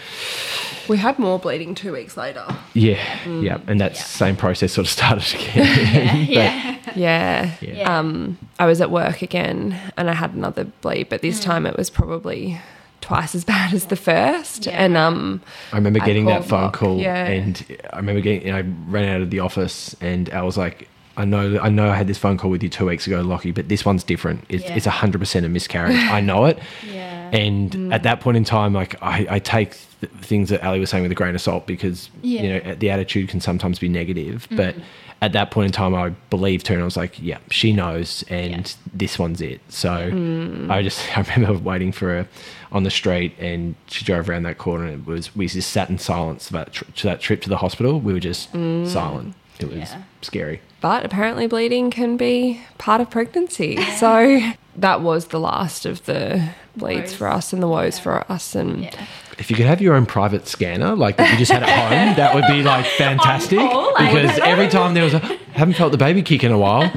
[0.89, 2.43] We had more bleeding two weeks later.
[2.73, 2.99] yeah
[3.39, 4.01] yeah and that Yeah.
[4.03, 6.73] same process sort of started again But- yeah.
[6.95, 7.51] Yeah.
[7.61, 7.99] Yeah.
[7.99, 11.77] Um, I was at work again and I had another bleed, but this time it
[11.77, 12.59] was probably
[13.01, 14.65] twice as bad as the first.
[14.65, 14.83] Yeah.
[14.83, 15.41] And um,
[15.71, 17.25] I remember I getting that phone Loch, call yeah.
[17.25, 21.25] and I remember getting I ran out of the office and I was like I
[21.25, 23.69] know I know I had this phone call with you two weeks ago Lockie but
[23.69, 24.75] this one's different it's Yeah.
[24.75, 27.29] it's a hundred percent a miscarriage I know it Yeah.
[27.31, 30.89] And at that point in time, like I, I take th- things that Ellie was
[30.89, 32.41] saying with a grain of salt because Yeah.
[32.41, 34.47] you know the attitude can sometimes be negative.
[34.51, 34.75] But
[35.21, 38.23] at that point in time, I believed her, and I was like, "Yeah, she knows,
[38.29, 38.91] and Yeah.
[38.93, 40.69] this one's it." So hmm.
[40.71, 42.27] I just I remember waiting for her
[42.71, 45.89] on the street, and she drove around that corner, and it was we just sat
[45.89, 47.99] in silence that tr- to that trip to the hospital.
[47.99, 48.85] We were just hmm.
[48.85, 49.35] silent.
[49.59, 50.01] It was Yeah.
[50.21, 50.61] scary.
[50.79, 53.77] but apparently bleeding can be part of pregnancy.
[53.97, 54.39] So
[54.75, 57.15] that was the last of the bleeds Woes.
[57.17, 58.03] for us and the woes Yeah.
[58.03, 58.53] for us.
[58.53, 59.05] And Yeah.
[59.37, 61.69] If you could have your own private scanner, like that you just had at
[62.07, 63.59] home, that would be like fantastic.
[63.59, 66.89] call, because every time there was a, haven't felt the baby kick in a while,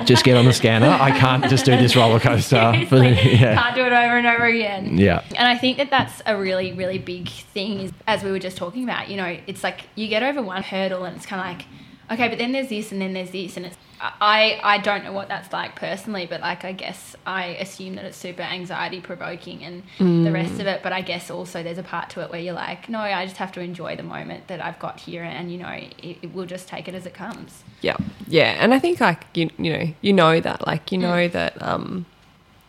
[0.04, 0.88] just get on the scanner.
[0.88, 2.86] I can't just do this roller coaster.
[2.88, 3.54] For the, yeah.
[3.54, 4.96] Can't do it over and over again.
[4.96, 5.22] Yeah.
[5.36, 8.56] And I think that that's a really, really big thing, is, as we were just
[8.56, 9.08] talking about.
[9.08, 11.66] You know, it's like you get over one hurdle and it's kind of like,
[12.10, 13.56] okay, but then there's this and then there's this.
[13.56, 17.46] And it's, I, I don't know what that's like personally, but like, I guess I
[17.46, 19.82] assume that it's super anxiety provoking and
[20.26, 20.82] the rest of it.
[20.82, 23.38] But I guess also there's a part to it where you're like, no, I just
[23.38, 26.46] have to enjoy the moment that I've got here and, you know, it, it will
[26.46, 27.64] just take it as it comes.
[27.80, 27.96] yeah,
[28.26, 28.56] yeah.
[28.58, 32.06] And I think like you, you know, you know that, like you know that um,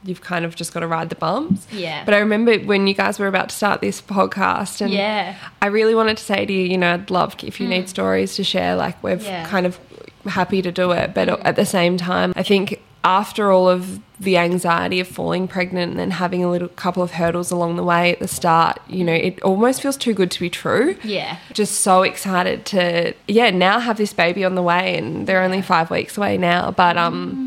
[0.06, 1.68] you've kind of just got to ride the bumps.
[1.72, 2.04] Yeah.
[2.06, 5.36] But I remember when you guys were about to start this podcast, and Yeah.
[5.62, 8.36] I really wanted to say to you, you know, I'd love if you need stories
[8.36, 8.76] to share.
[8.76, 9.46] Like we're Yeah.
[9.48, 9.80] kind of
[10.26, 14.36] happy to do it, but at the same time, I think after all of the
[14.36, 18.12] anxiety of falling pregnant and then having a little couple of hurdles along the way
[18.14, 20.96] at the start, you know, it almost feels too good to be true.
[21.04, 21.38] Yeah.
[21.54, 25.62] Just so excited to, yeah, now have this baby on the way, and they're only
[25.62, 26.72] five weeks away now.
[26.72, 27.46] But um,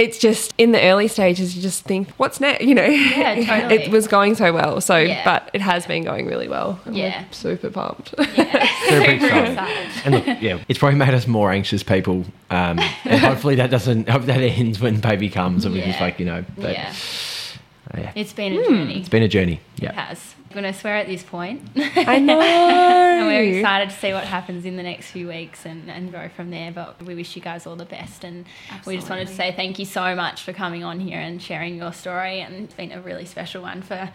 [0.00, 2.64] it's just in the early stages, you just think, what's next?
[2.64, 3.82] You know, Yeah, totally.
[3.82, 4.80] it was going so well.
[4.80, 5.22] So, Yeah.
[5.24, 6.80] but it has been going really well.
[6.86, 7.24] and we're Yeah.
[7.30, 8.14] super pumped.
[8.16, 9.52] Very excited.
[9.52, 9.88] excited.
[10.04, 12.24] And look, yeah, it's probably made us more anxious people.
[12.50, 16.18] Um, and hopefully that doesn't, hope that ends when baby comes and we just like,
[16.18, 16.92] you know, but yeah.
[17.96, 18.12] yeah.
[18.14, 19.00] It's been a journey.
[19.00, 19.60] It's been a journey.
[19.76, 19.92] It Yeah.
[19.92, 20.34] has.
[20.50, 21.62] I'm going to swear at this point.
[21.76, 22.40] I know.
[22.40, 26.28] and we're excited to see what happens in the next few weeks and, and go
[26.34, 26.72] from there.
[26.72, 28.24] But we wish you guys all the best.
[28.24, 28.46] And
[28.84, 31.76] we just wanted to say thank you so much for coming on here and sharing
[31.76, 32.40] your story.
[32.40, 34.10] And it's been a really special one for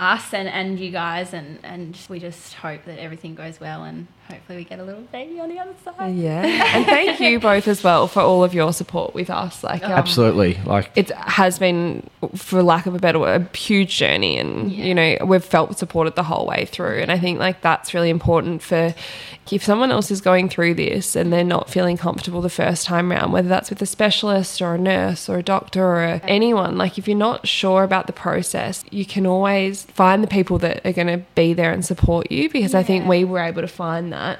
[0.00, 1.32] us and, and you guys.
[1.32, 5.02] And, and we just hope that everything goes well and hopefully we get a little
[5.12, 6.14] baby on the other side.
[6.14, 6.44] Yeah.
[6.76, 9.62] And thank you both as well for all of your support with us.
[9.64, 10.58] Like, um, Absolutely.
[10.66, 14.38] Like, it has been, for lack of a better word, a huge journey.
[14.38, 14.84] And, Yeah.
[14.84, 16.98] you know, we've felt supported the whole way through.
[16.98, 18.94] And I think, like, that's really important for
[19.52, 23.12] if someone else is going through this and they're not feeling comfortable the first time
[23.12, 26.76] round, whether that's with a specialist or a nurse or a doctor or a, anyone,
[26.76, 30.84] like, if you're not sure about the process, you can always find the people that
[30.84, 33.68] are going to be there and support you because I think we were able to
[33.68, 34.38] find that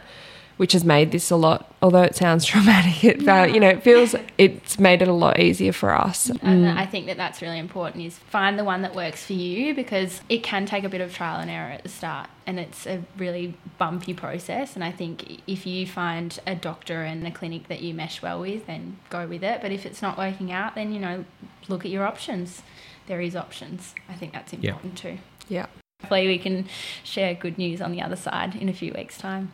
[0.56, 1.72] which has made this a lot.
[1.82, 5.38] Although it sounds traumatic, it found, you know it feels it's made it a lot
[5.38, 6.30] easier for us.
[6.30, 6.76] And mm.
[6.76, 10.20] I think that that's really important is find the one that works for you because
[10.28, 13.02] it can take a bit of trial and error at the start and it's a
[13.16, 17.80] really bumpy process and I think if you find a doctor and a clinic that
[17.80, 20.92] you mesh well with then go with it but if it's not working out then
[20.92, 21.24] you know
[21.68, 22.62] look at your options
[23.08, 24.70] there is options I think that's Yeah.
[24.70, 25.18] important too
[25.48, 25.66] Yeah.
[26.00, 26.68] hopefully we can
[27.02, 29.52] share good news on the other side in a few weeks time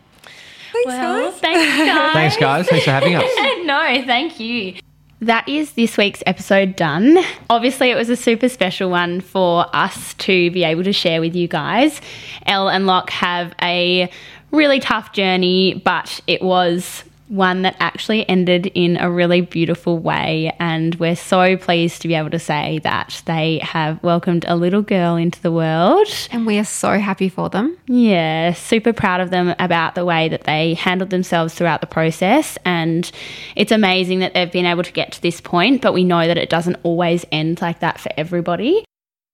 [0.72, 1.40] Thanks, well guys.
[1.40, 2.68] thanks guys Thanks, guys.
[2.68, 3.24] Thanks for having us.
[3.64, 4.74] no, thank you.
[5.20, 7.16] That is this week's episode done.
[7.48, 11.36] Obviously, it was a super special one for us to be able to share with
[11.36, 12.00] you guys.
[12.46, 14.10] El and Loch have a
[14.50, 20.54] really tough journey, but it was one that actually ended in a really beautiful way.
[20.58, 24.82] And we're so pleased to be able to say that they have welcomed a little
[24.82, 26.08] girl into the world.
[26.30, 27.76] And we are so happy for them.
[27.86, 32.58] Yeah, super proud of them about the way that they handled themselves throughout the process.
[32.66, 33.10] And
[33.56, 36.36] it's amazing that they've been able to get to this point, but we know that
[36.36, 38.84] it doesn't always end like that for everybody.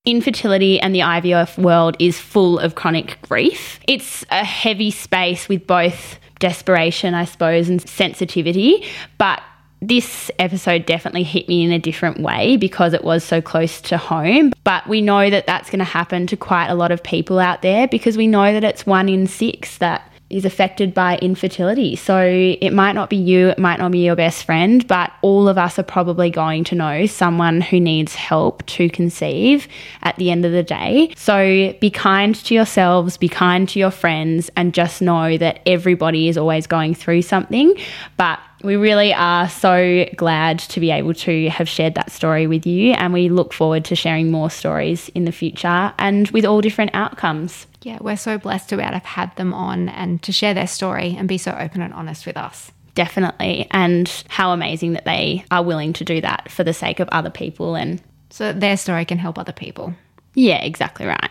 [0.05, 3.81] Infertility and the IVF world is full of chronic grief.
[3.89, 8.85] It's a heavy space with both desperation, I suppose, and sensitivity,
[9.19, 9.43] but
[9.81, 13.97] this episode definitely hit me in a different way because it was so close to
[13.97, 14.53] home.
[14.65, 17.63] But we know that that's going to happen to quite a lot of people out
[17.63, 21.97] there because we know that it's one in six that is affected by infertility.
[21.97, 25.49] So it might not be you, it might not be your best friend, but all
[25.49, 29.69] of us are probably going to know someone who needs help to conceive
[30.03, 31.13] at the end of the day.
[31.17, 36.29] So be kind to yourselves, be kind to your friends, and just know that everybody
[36.29, 37.75] is always going through something.
[38.19, 42.67] But we really are so glad to be able to have shared that story with
[42.67, 46.61] you, and we look forward to sharing more stories in the future and with all
[46.61, 47.67] different outcomes.
[47.83, 50.55] Yeah, we're so blessed to be able to have had them on and to share
[50.55, 52.73] their story and be so open and honest with us.
[52.95, 53.69] Definitely.
[53.71, 57.31] And how amazing that they are willing to do that for the sake of other
[57.31, 57.77] people.
[57.77, 59.95] And So that their story can help other people.
[60.35, 61.31] yeah, exactly right.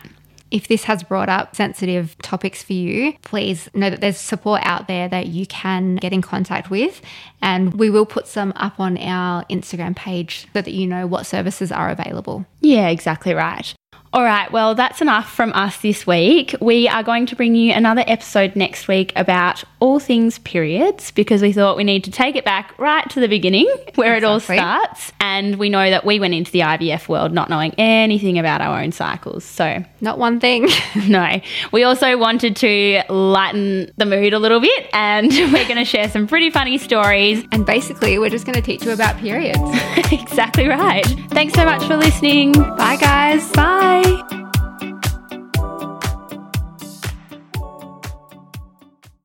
[0.50, 4.88] If this has brought up sensitive topics for you, please know that there's support out
[4.88, 7.02] there that you can get in contact with.
[7.42, 11.26] And we will put some up on our Instagram page so that you know what
[11.26, 12.46] services are available.
[12.60, 13.74] Yeah, exactly right.
[14.10, 16.54] All right, well, that's enough from us this week.
[16.62, 21.42] We are going to bring you another episode next week about all things periods because
[21.42, 24.40] we thought we need to take it back right to the beginning where it all
[24.40, 25.12] starts.
[25.20, 28.80] And we know that we went into the IVF world not knowing anything about our
[28.80, 29.44] own cycles.
[29.44, 30.68] So, Not one thing.
[31.06, 31.40] no.
[31.70, 36.08] We also wanted to lighten the mood a little bit and we're going to share
[36.08, 37.44] some pretty funny stories.
[37.52, 39.60] and basically, we're just going to teach you about periods.
[40.10, 41.04] exactly right.
[41.28, 42.52] Thanks so much for listening.
[42.52, 43.46] Bye, guys.
[43.88, 44.37] Bye.